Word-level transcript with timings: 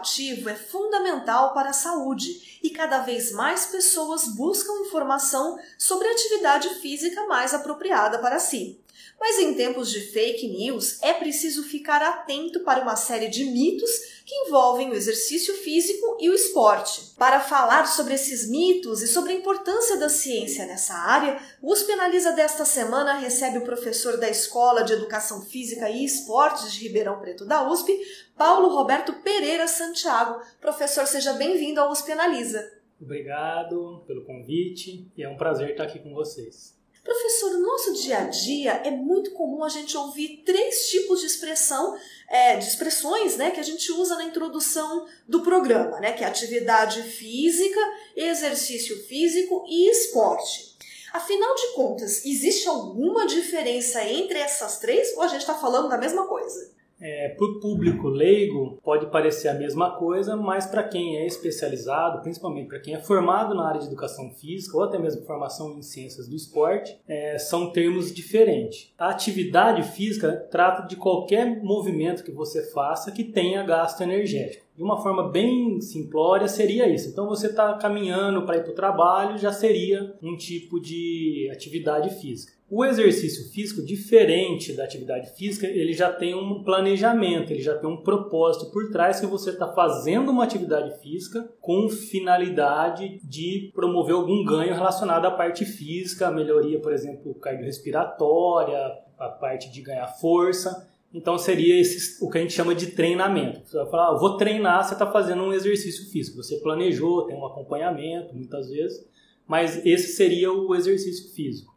Ativo 0.00 0.48
é 0.48 0.54
fundamental 0.54 1.52
para 1.52 1.70
a 1.70 1.74
saúde 1.74 2.58
e 2.62 2.70
cada 2.70 3.00
vez 3.00 3.32
mais 3.32 3.66
pessoas 3.66 4.26
buscam 4.26 4.72
informação 4.80 5.58
sobre 5.78 6.08
atividade 6.08 6.68
física 6.80 7.26
mais 7.26 7.52
apropriada 7.52 8.18
para 8.18 8.38
si. 8.38 8.80
Mas 9.20 9.38
em 9.38 9.52
tempos 9.52 9.90
de 9.90 10.00
fake 10.00 10.48
news, 10.48 10.98
é 11.02 11.12
preciso 11.12 11.62
ficar 11.62 12.02
atento 12.02 12.60
para 12.60 12.80
uma 12.80 12.96
série 12.96 13.28
de 13.28 13.44
mitos 13.44 13.90
que 14.24 14.34
envolvem 14.34 14.88
o 14.88 14.94
exercício 14.94 15.54
físico 15.56 16.16
e 16.18 16.30
o 16.30 16.34
esporte. 16.34 17.14
Para 17.18 17.38
falar 17.38 17.84
sobre 17.84 18.14
esses 18.14 18.48
mitos 18.48 19.02
e 19.02 19.06
sobre 19.06 19.32
a 19.32 19.36
importância 19.36 19.98
da 19.98 20.08
ciência 20.08 20.64
nessa 20.64 20.94
área, 20.94 21.38
o 21.60 21.70
USP 21.70 21.92
Analisa 21.92 22.32
desta 22.32 22.64
semana 22.64 23.18
recebe 23.18 23.58
o 23.58 23.64
professor 23.64 24.16
da 24.16 24.30
Escola 24.30 24.82
de 24.82 24.94
Educação 24.94 25.42
Física 25.42 25.90
e 25.90 26.02
Esportes 26.02 26.72
de 26.72 26.80
Ribeirão 26.84 27.20
Preto 27.20 27.44
da 27.44 27.70
USP, 27.70 28.00
Paulo 28.38 28.74
Roberto 28.74 29.12
Pereira 29.22 29.68
Santiago. 29.68 30.40
Professor, 30.58 31.06
seja 31.06 31.34
bem-vindo 31.34 31.78
ao 31.78 31.92
USP 31.92 32.12
Analisa. 32.12 32.72
Obrigado 32.98 34.02
pelo 34.06 34.24
convite 34.24 35.06
e 35.14 35.22
é 35.22 35.28
um 35.28 35.36
prazer 35.36 35.72
estar 35.72 35.84
aqui 35.84 35.98
com 35.98 36.14
vocês. 36.14 36.79
Professor, 37.10 37.50
no 37.50 37.66
nosso 37.66 37.92
dia 37.94 38.18
a 38.18 38.24
dia 38.26 38.82
é 38.84 38.90
muito 38.92 39.32
comum 39.32 39.64
a 39.64 39.68
gente 39.68 39.96
ouvir 39.96 40.44
três 40.46 40.88
tipos 40.90 41.18
de 41.18 41.26
expressão, 41.26 41.98
é, 42.28 42.56
de 42.56 42.64
expressões 42.64 43.36
né, 43.36 43.50
que 43.50 43.58
a 43.58 43.64
gente 43.64 43.90
usa 43.90 44.14
na 44.14 44.22
introdução 44.22 45.08
do 45.26 45.42
programa, 45.42 45.98
né, 45.98 46.12
que 46.12 46.22
é 46.22 46.26
atividade 46.28 47.02
física, 47.02 47.80
exercício 48.14 48.96
físico 49.08 49.64
e 49.68 49.90
esporte. 49.90 50.76
Afinal 51.12 51.52
de 51.56 51.72
contas, 51.74 52.24
existe 52.24 52.68
alguma 52.68 53.26
diferença 53.26 54.04
entre 54.04 54.38
essas 54.38 54.78
três 54.78 55.12
ou 55.16 55.22
a 55.22 55.26
gente 55.26 55.40
está 55.40 55.54
falando 55.54 55.88
da 55.88 55.98
mesma 55.98 56.28
coisa? 56.28 56.70
É, 57.00 57.30
para 57.30 57.46
o 57.46 57.60
público 57.60 58.08
leigo, 58.08 58.78
pode 58.82 59.06
parecer 59.06 59.48
a 59.48 59.54
mesma 59.54 59.96
coisa, 59.96 60.36
mas 60.36 60.66
para 60.66 60.82
quem 60.82 61.16
é 61.16 61.26
especializado, 61.26 62.20
principalmente 62.22 62.68
para 62.68 62.80
quem 62.80 62.94
é 62.94 62.98
formado 62.98 63.54
na 63.54 63.66
área 63.66 63.80
de 63.80 63.86
educação 63.86 64.30
física 64.32 64.76
ou 64.76 64.84
até 64.84 64.98
mesmo 64.98 65.24
formação 65.24 65.78
em 65.78 65.82
ciências 65.82 66.28
do 66.28 66.36
esporte, 66.36 67.00
é, 67.08 67.38
são 67.38 67.72
termos 67.72 68.12
diferentes. 68.12 68.92
A 68.98 69.08
atividade 69.08 69.82
física 69.82 70.32
trata 70.50 70.86
de 70.86 70.96
qualquer 70.96 71.62
movimento 71.62 72.22
que 72.22 72.32
você 72.32 72.70
faça 72.70 73.12
que 73.12 73.24
tenha 73.24 73.62
gasto 73.62 74.02
energético. 74.02 74.66
De 74.76 74.82
uma 74.82 75.02
forma 75.02 75.28
bem 75.28 75.80
simplória, 75.80 76.48
seria 76.48 76.88
isso. 76.88 77.10
Então, 77.10 77.28
você 77.28 77.48
está 77.48 77.74
caminhando 77.74 78.46
para 78.46 78.56
ir 78.56 78.62
para 78.62 78.72
o 78.72 78.74
trabalho, 78.74 79.36
já 79.36 79.52
seria 79.52 80.14
um 80.22 80.36
tipo 80.36 80.80
de 80.80 81.50
atividade 81.52 82.08
física. 82.20 82.59
O 82.70 82.84
exercício 82.84 83.50
físico, 83.50 83.84
diferente 83.84 84.72
da 84.74 84.84
atividade 84.84 85.34
física, 85.36 85.66
ele 85.66 85.92
já 85.92 86.12
tem 86.12 86.36
um 86.36 86.62
planejamento, 86.62 87.52
ele 87.52 87.60
já 87.60 87.76
tem 87.76 87.90
um 87.90 87.96
propósito 87.96 88.70
por 88.70 88.92
trás 88.92 89.18
que 89.18 89.26
você 89.26 89.50
está 89.50 89.72
fazendo 89.72 90.30
uma 90.30 90.44
atividade 90.44 91.02
física 91.02 91.50
com 91.60 91.88
finalidade 91.88 93.18
de 93.24 93.72
promover 93.74 94.14
algum 94.14 94.44
ganho 94.44 94.72
relacionado 94.72 95.24
à 95.26 95.32
parte 95.32 95.64
física, 95.64 96.28
a 96.28 96.30
melhoria, 96.30 96.78
por 96.78 96.92
exemplo, 96.92 97.34
cardiorrespiratória, 97.34 98.78
a 99.18 99.28
parte 99.28 99.68
de 99.68 99.82
ganhar 99.82 100.06
força. 100.06 100.88
Então 101.12 101.36
seria 101.36 101.80
esse, 101.80 102.24
o 102.24 102.30
que 102.30 102.38
a 102.38 102.40
gente 102.40 102.52
chama 102.52 102.72
de 102.72 102.92
treinamento. 102.92 103.68
Você 103.68 103.78
vai 103.78 103.90
falar, 103.90 104.10
ah, 104.10 104.16
vou 104.16 104.36
treinar, 104.36 104.84
você 104.84 104.92
está 104.92 105.10
fazendo 105.10 105.42
um 105.42 105.52
exercício 105.52 106.08
físico. 106.08 106.36
Você 106.36 106.58
planejou, 106.58 107.26
tem 107.26 107.36
um 107.36 107.44
acompanhamento, 107.44 108.32
muitas 108.32 108.70
vezes, 108.70 109.04
mas 109.44 109.84
esse 109.84 110.12
seria 110.12 110.52
o 110.52 110.72
exercício 110.72 111.34
físico. 111.34 111.69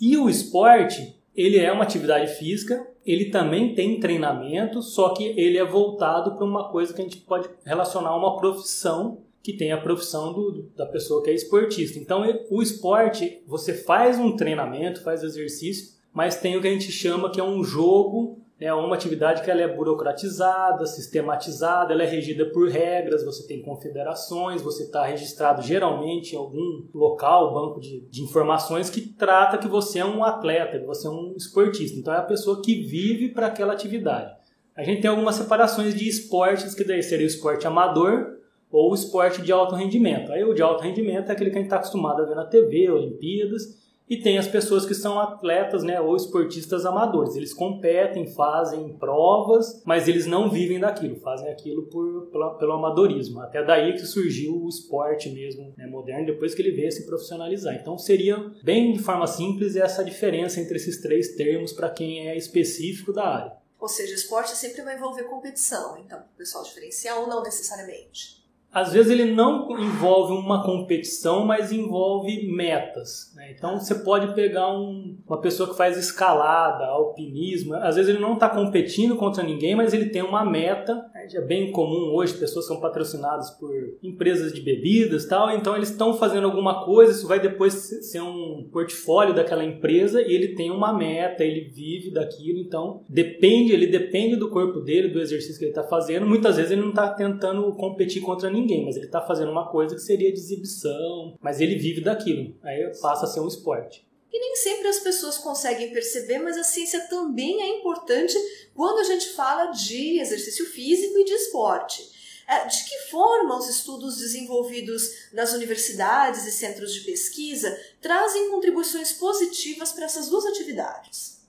E 0.00 0.16
o 0.16 0.28
esporte, 0.28 1.20
ele 1.36 1.58
é 1.58 1.70
uma 1.70 1.84
atividade 1.84 2.32
física, 2.34 2.86
ele 3.04 3.26
também 3.26 3.74
tem 3.74 4.00
treinamento, 4.00 4.82
só 4.82 5.10
que 5.10 5.24
ele 5.24 5.58
é 5.58 5.64
voltado 5.64 6.36
para 6.36 6.44
uma 6.44 6.70
coisa 6.70 6.94
que 6.94 7.00
a 7.00 7.04
gente 7.04 7.18
pode 7.18 7.48
relacionar 7.64 8.10
a 8.10 8.16
uma 8.16 8.36
profissão 8.38 9.18
que 9.42 9.52
tem 9.52 9.72
a 9.72 9.80
profissão 9.80 10.32
do, 10.32 10.70
da 10.76 10.86
pessoa 10.86 11.22
que 11.22 11.30
é 11.30 11.34
esportista. 11.34 11.98
Então, 11.98 12.22
o 12.50 12.62
esporte, 12.62 13.42
você 13.46 13.72
faz 13.72 14.18
um 14.18 14.36
treinamento, 14.36 15.02
faz 15.02 15.22
exercício, 15.22 15.94
mas 16.12 16.36
tem 16.36 16.56
o 16.56 16.60
que 16.60 16.68
a 16.68 16.72
gente 16.72 16.92
chama 16.92 17.30
que 17.30 17.40
é 17.40 17.44
um 17.44 17.64
jogo 17.64 18.39
é 18.60 18.74
uma 18.74 18.94
atividade 18.94 19.42
que 19.42 19.50
ela 19.50 19.62
é 19.62 19.74
burocratizada, 19.74 20.84
sistematizada, 20.84 21.94
ela 21.94 22.02
é 22.02 22.06
regida 22.06 22.44
por 22.44 22.68
regras, 22.68 23.24
você 23.24 23.46
tem 23.46 23.62
confederações, 23.62 24.60
você 24.60 24.82
está 24.82 25.02
registrado 25.06 25.62
geralmente 25.62 26.34
em 26.34 26.38
algum 26.38 26.86
local, 26.92 27.54
banco 27.54 27.80
de, 27.80 28.02
de, 28.02 28.22
informações 28.22 28.90
que 28.90 29.00
trata 29.00 29.56
que 29.56 29.66
você 29.66 30.00
é 30.00 30.04
um 30.04 30.22
atleta, 30.22 30.78
que 30.78 30.84
você 30.84 31.06
é 31.06 31.10
um 31.10 31.32
esportista. 31.34 31.98
Então 31.98 32.12
é 32.12 32.18
a 32.18 32.22
pessoa 32.22 32.60
que 32.60 32.82
vive 32.82 33.30
para 33.30 33.46
aquela 33.46 33.72
atividade. 33.72 34.30
A 34.76 34.82
gente 34.82 35.00
tem 35.00 35.10
algumas 35.10 35.36
separações 35.36 35.94
de 35.94 36.06
esportes, 36.06 36.74
que 36.74 36.84
daí 36.84 37.02
seria 37.02 37.26
o 37.26 37.30
esporte 37.30 37.66
amador 37.66 38.36
ou 38.70 38.90
o 38.90 38.94
esporte 38.94 39.40
de 39.40 39.50
alto 39.50 39.74
rendimento. 39.74 40.32
Aí 40.32 40.44
o 40.44 40.52
de 40.52 40.60
alto 40.60 40.82
rendimento 40.82 41.30
é 41.30 41.32
aquele 41.32 41.50
que 41.50 41.56
a 41.56 41.60
gente 41.60 41.68
está 41.68 41.76
acostumado 41.76 42.22
a 42.22 42.26
ver 42.26 42.36
na 42.36 42.44
TV, 42.44 42.90
Olimpíadas, 42.90 43.89
e 44.10 44.16
tem 44.16 44.38
as 44.38 44.48
pessoas 44.48 44.84
que 44.84 44.92
são 44.92 45.20
atletas 45.20 45.84
né, 45.84 46.00
ou 46.00 46.16
esportistas 46.16 46.84
amadores. 46.84 47.36
Eles 47.36 47.54
competem, 47.54 48.26
fazem 48.26 48.92
provas, 48.94 49.80
mas 49.86 50.08
eles 50.08 50.26
não 50.26 50.50
vivem 50.50 50.80
daquilo, 50.80 51.14
fazem 51.20 51.48
aquilo 51.48 51.84
por, 51.84 52.26
pelo, 52.26 52.58
pelo 52.58 52.72
amadorismo. 52.72 53.40
Até 53.40 53.64
daí 53.64 53.92
que 53.92 54.04
surgiu 54.04 54.64
o 54.64 54.68
esporte 54.68 55.30
mesmo 55.30 55.72
né, 55.78 55.86
moderno, 55.86 56.26
depois 56.26 56.56
que 56.56 56.60
ele 56.60 56.72
veio 56.72 56.90
se 56.90 57.06
profissionalizar. 57.06 57.76
Então 57.76 57.96
seria, 57.96 58.36
bem 58.64 58.92
de 58.92 58.98
forma 58.98 59.28
simples, 59.28 59.76
essa 59.76 60.02
diferença 60.02 60.60
entre 60.60 60.74
esses 60.74 61.00
três 61.00 61.36
termos 61.36 61.72
para 61.72 61.88
quem 61.88 62.28
é 62.28 62.36
específico 62.36 63.12
da 63.12 63.24
área. 63.24 63.52
Ou 63.78 63.88
seja, 63.88 64.12
esporte 64.12 64.56
sempre 64.56 64.82
vai 64.82 64.96
envolver 64.96 65.22
competição, 65.22 65.96
então 65.98 66.18
o 66.18 66.36
pessoal 66.36 66.64
diferencial 66.64 67.22
ou 67.22 67.28
não 67.28 67.42
necessariamente? 67.44 68.39
Às 68.72 68.92
vezes 68.92 69.10
ele 69.10 69.32
não 69.32 69.68
envolve 69.78 70.32
uma 70.32 70.62
competição, 70.62 71.44
mas 71.44 71.72
envolve 71.72 72.46
metas. 72.54 73.32
Né? 73.34 73.52
Então 73.52 73.78
você 73.78 73.96
pode 73.96 74.32
pegar 74.34 74.72
um, 74.72 75.16
uma 75.26 75.40
pessoa 75.40 75.68
que 75.68 75.76
faz 75.76 75.96
escalada, 75.98 76.84
alpinismo, 76.86 77.74
às 77.74 77.96
vezes 77.96 78.08
ele 78.08 78.22
não 78.22 78.34
está 78.34 78.48
competindo 78.48 79.16
contra 79.16 79.42
ninguém, 79.42 79.74
mas 79.74 79.92
ele 79.92 80.06
tem 80.06 80.22
uma 80.22 80.44
meta. 80.44 81.04
É 81.34 81.40
bem 81.40 81.70
comum 81.70 82.14
hoje, 82.14 82.34
pessoas 82.34 82.66
são 82.66 82.80
patrocinadas 82.80 83.50
por 83.50 83.70
empresas 84.02 84.52
de 84.52 84.60
bebidas 84.60 85.26
tal, 85.26 85.50
então 85.50 85.76
eles 85.76 85.90
estão 85.90 86.14
fazendo 86.14 86.44
alguma 86.44 86.84
coisa, 86.84 87.12
isso 87.12 87.28
vai 87.28 87.40
depois 87.40 87.74
ser 87.74 88.20
um 88.20 88.68
portfólio 88.72 89.34
daquela 89.34 89.64
empresa 89.64 90.20
e 90.20 90.34
ele 90.34 90.54
tem 90.54 90.70
uma 90.70 90.92
meta, 90.92 91.44
ele 91.44 91.68
vive 91.68 92.10
daquilo, 92.10 92.58
então 92.58 93.04
depende, 93.08 93.72
ele 93.72 93.86
depende 93.86 94.36
do 94.36 94.50
corpo 94.50 94.80
dele, 94.80 95.08
do 95.08 95.20
exercício 95.20 95.58
que 95.58 95.64
ele 95.64 95.70
está 95.70 95.84
fazendo. 95.84 96.26
Muitas 96.26 96.56
vezes 96.56 96.72
ele 96.72 96.82
não 96.82 96.90
está 96.90 97.08
tentando 97.08 97.72
competir 97.74 98.20
contra 98.22 98.50
ninguém 98.50 98.80
mas 98.84 98.96
ele 98.96 99.06
está 99.06 99.20
fazendo 99.20 99.50
uma 99.50 99.68
coisa 99.68 99.94
que 99.94 100.00
seria 100.00 100.32
de 100.32 100.38
exibição, 100.38 101.36
mas 101.40 101.60
ele 101.60 101.76
vive 101.76 102.00
daquilo. 102.00 102.54
Aí 102.62 102.90
passa 103.00 103.24
a 103.24 103.28
ser 103.28 103.40
um 103.40 103.46
esporte. 103.46 104.04
E 104.32 104.38
nem 104.38 104.56
sempre 104.56 104.88
as 104.88 105.00
pessoas 105.00 105.38
conseguem 105.38 105.92
perceber, 105.92 106.38
mas 106.38 106.56
a 106.56 106.62
ciência 106.62 107.00
também 107.08 107.62
é 107.62 107.78
importante 107.78 108.36
quando 108.74 109.00
a 109.00 109.04
gente 109.04 109.30
fala 109.30 109.66
de 109.66 110.20
exercício 110.20 110.66
físico 110.66 111.18
e 111.18 111.24
de 111.24 111.32
esporte. 111.32 112.20
É, 112.46 112.66
de 112.66 112.84
que 112.84 112.98
forma 113.10 113.56
os 113.56 113.68
estudos 113.68 114.18
desenvolvidos 114.18 115.28
nas 115.32 115.52
universidades 115.52 116.44
e 116.46 116.52
centros 116.52 116.92
de 116.92 117.02
pesquisa 117.02 117.78
trazem 118.00 118.50
contribuições 118.50 119.12
positivas 119.12 119.92
para 119.92 120.06
essas 120.06 120.28
duas 120.28 120.44
atividades? 120.46 121.39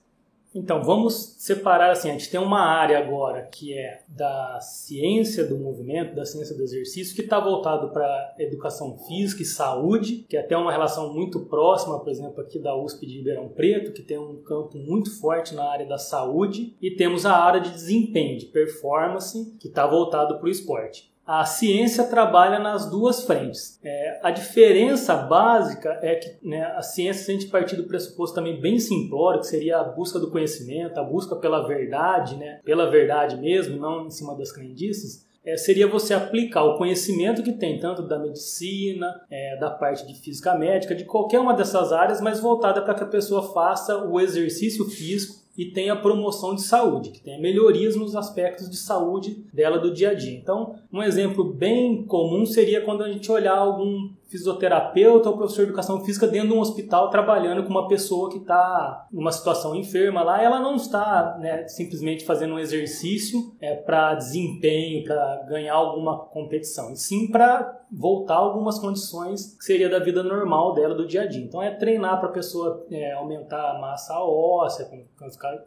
Então, 0.54 0.82
vamos 0.82 1.36
separar 1.38 1.90
assim, 1.90 2.10
a 2.10 2.12
gente 2.12 2.30
tem 2.30 2.38
uma 2.38 2.60
área 2.60 2.98
agora 2.98 3.42
que 3.42 3.72
é 3.72 4.02
da 4.06 4.60
ciência 4.60 5.46
do 5.46 5.56
movimento, 5.56 6.14
da 6.14 6.26
ciência 6.26 6.54
do 6.54 6.62
exercício, 6.62 7.14
que 7.14 7.22
está 7.22 7.40
voltado 7.40 7.90
para 7.90 8.34
educação 8.38 8.98
física 8.98 9.42
e 9.42 9.46
saúde, 9.46 10.26
que 10.28 10.36
é 10.36 10.40
até 10.40 10.56
uma 10.56 10.70
relação 10.70 11.12
muito 11.12 11.40
próxima, 11.46 11.98
por 11.98 12.10
exemplo, 12.10 12.40
aqui 12.42 12.58
da 12.58 12.76
USP 12.76 13.06
de 13.06 13.16
Ribeirão 13.18 13.48
Preto, 13.48 13.92
que 13.92 14.02
tem 14.02 14.18
um 14.18 14.42
campo 14.42 14.76
muito 14.76 15.18
forte 15.18 15.54
na 15.54 15.64
área 15.64 15.86
da 15.86 15.96
saúde, 15.96 16.76
e 16.82 16.90
temos 16.90 17.24
a 17.24 17.34
área 17.34 17.60
de 17.60 17.70
desempenho, 17.70 18.38
de 18.38 18.46
performance, 18.46 19.56
que 19.58 19.68
está 19.68 19.86
voltado 19.86 20.38
para 20.38 20.46
o 20.46 20.50
esporte. 20.50 21.11
A 21.26 21.44
ciência 21.44 22.04
trabalha 22.04 22.58
nas 22.58 22.90
duas 22.90 23.24
frentes. 23.24 23.78
É, 23.82 24.20
a 24.22 24.30
diferença 24.30 25.14
básica 25.14 25.98
é 26.02 26.16
que 26.16 26.36
né, 26.46 26.64
a 26.64 26.82
ciência, 26.82 27.24
se 27.24 27.30
a 27.30 27.34
gente 27.34 27.46
partir 27.46 27.76
do 27.76 27.84
pressuposto 27.84 28.34
também 28.34 28.60
bem 28.60 28.78
simplório, 28.78 29.40
que 29.40 29.46
seria 29.46 29.78
a 29.78 29.84
busca 29.84 30.18
do 30.18 30.30
conhecimento, 30.30 30.98
a 30.98 31.04
busca 31.04 31.36
pela 31.36 31.66
verdade, 31.66 32.36
né, 32.36 32.60
pela 32.64 32.90
verdade 32.90 33.36
mesmo, 33.36 33.76
não 33.76 34.06
em 34.06 34.10
cima 34.10 34.36
das 34.36 34.50
crendices, 34.50 35.24
é, 35.44 35.56
seria 35.56 35.88
você 35.88 36.14
aplicar 36.14 36.62
o 36.64 36.76
conhecimento 36.76 37.42
que 37.42 37.52
tem, 37.52 37.78
tanto 37.78 38.02
da 38.02 38.18
medicina, 38.18 39.12
é, 39.30 39.56
da 39.58 39.70
parte 39.70 40.06
de 40.06 40.14
física 40.14 40.56
médica, 40.56 40.94
de 40.94 41.04
qualquer 41.04 41.40
uma 41.40 41.54
dessas 41.54 41.92
áreas, 41.92 42.20
mas 42.20 42.40
voltada 42.40 42.82
para 42.82 42.94
que 42.94 43.04
a 43.04 43.08
pessoa 43.08 43.52
faça 43.52 44.04
o 44.04 44.20
exercício 44.20 44.84
físico 44.88 45.41
e 45.56 45.66
tenha 45.66 45.94
promoção 45.94 46.54
de 46.54 46.62
saúde, 46.62 47.10
que 47.10 47.20
tenha 47.20 47.38
melhorias 47.38 47.94
nos 47.94 48.16
aspectos 48.16 48.70
de 48.70 48.76
saúde 48.76 49.44
dela 49.52 49.78
do 49.78 49.92
dia 49.92 50.10
a 50.10 50.14
dia. 50.14 50.34
Então, 50.34 50.74
um 50.92 51.02
exemplo 51.02 51.44
bem 51.44 52.04
comum 52.04 52.46
seria 52.46 52.80
quando 52.80 53.02
a 53.02 53.12
gente 53.12 53.30
olhar 53.30 53.56
algum 53.56 54.10
fisioterapeuta 54.32 55.28
ou 55.28 55.36
professor 55.36 55.62
de 55.62 55.68
educação 55.68 56.02
física 56.02 56.26
dentro 56.26 56.48
de 56.48 56.54
um 56.54 56.60
hospital 56.60 57.10
trabalhando 57.10 57.62
com 57.62 57.68
uma 57.68 57.86
pessoa 57.86 58.30
que 58.30 58.38
está 58.38 59.06
numa 59.12 59.30
situação 59.30 59.76
enferma 59.76 60.22
lá, 60.22 60.42
ela 60.42 60.58
não 60.58 60.76
está 60.76 61.36
né, 61.38 61.68
simplesmente 61.68 62.24
fazendo 62.24 62.54
um 62.54 62.58
exercício 62.58 63.54
é, 63.60 63.76
para 63.76 64.14
desempenho, 64.14 65.04
para 65.04 65.44
ganhar 65.46 65.74
alguma 65.74 66.18
competição, 66.26 66.90
e 66.90 66.96
sim 66.96 67.30
para 67.30 67.82
voltar 67.92 68.36
algumas 68.36 68.78
condições 68.78 69.54
que 69.58 69.64
seria 69.64 69.90
da 69.90 69.98
vida 69.98 70.22
normal 70.22 70.72
dela 70.72 70.94
do 70.94 71.06
dia 71.06 71.22
a 71.22 71.26
dia. 71.26 71.44
Então 71.44 71.62
é 71.62 71.70
treinar 71.70 72.18
para 72.18 72.30
a 72.30 72.32
pessoa 72.32 72.86
é, 72.90 73.12
aumentar 73.12 73.72
a 73.72 73.78
massa 73.78 74.18
óssea, 74.18 74.86
com, 74.86 75.04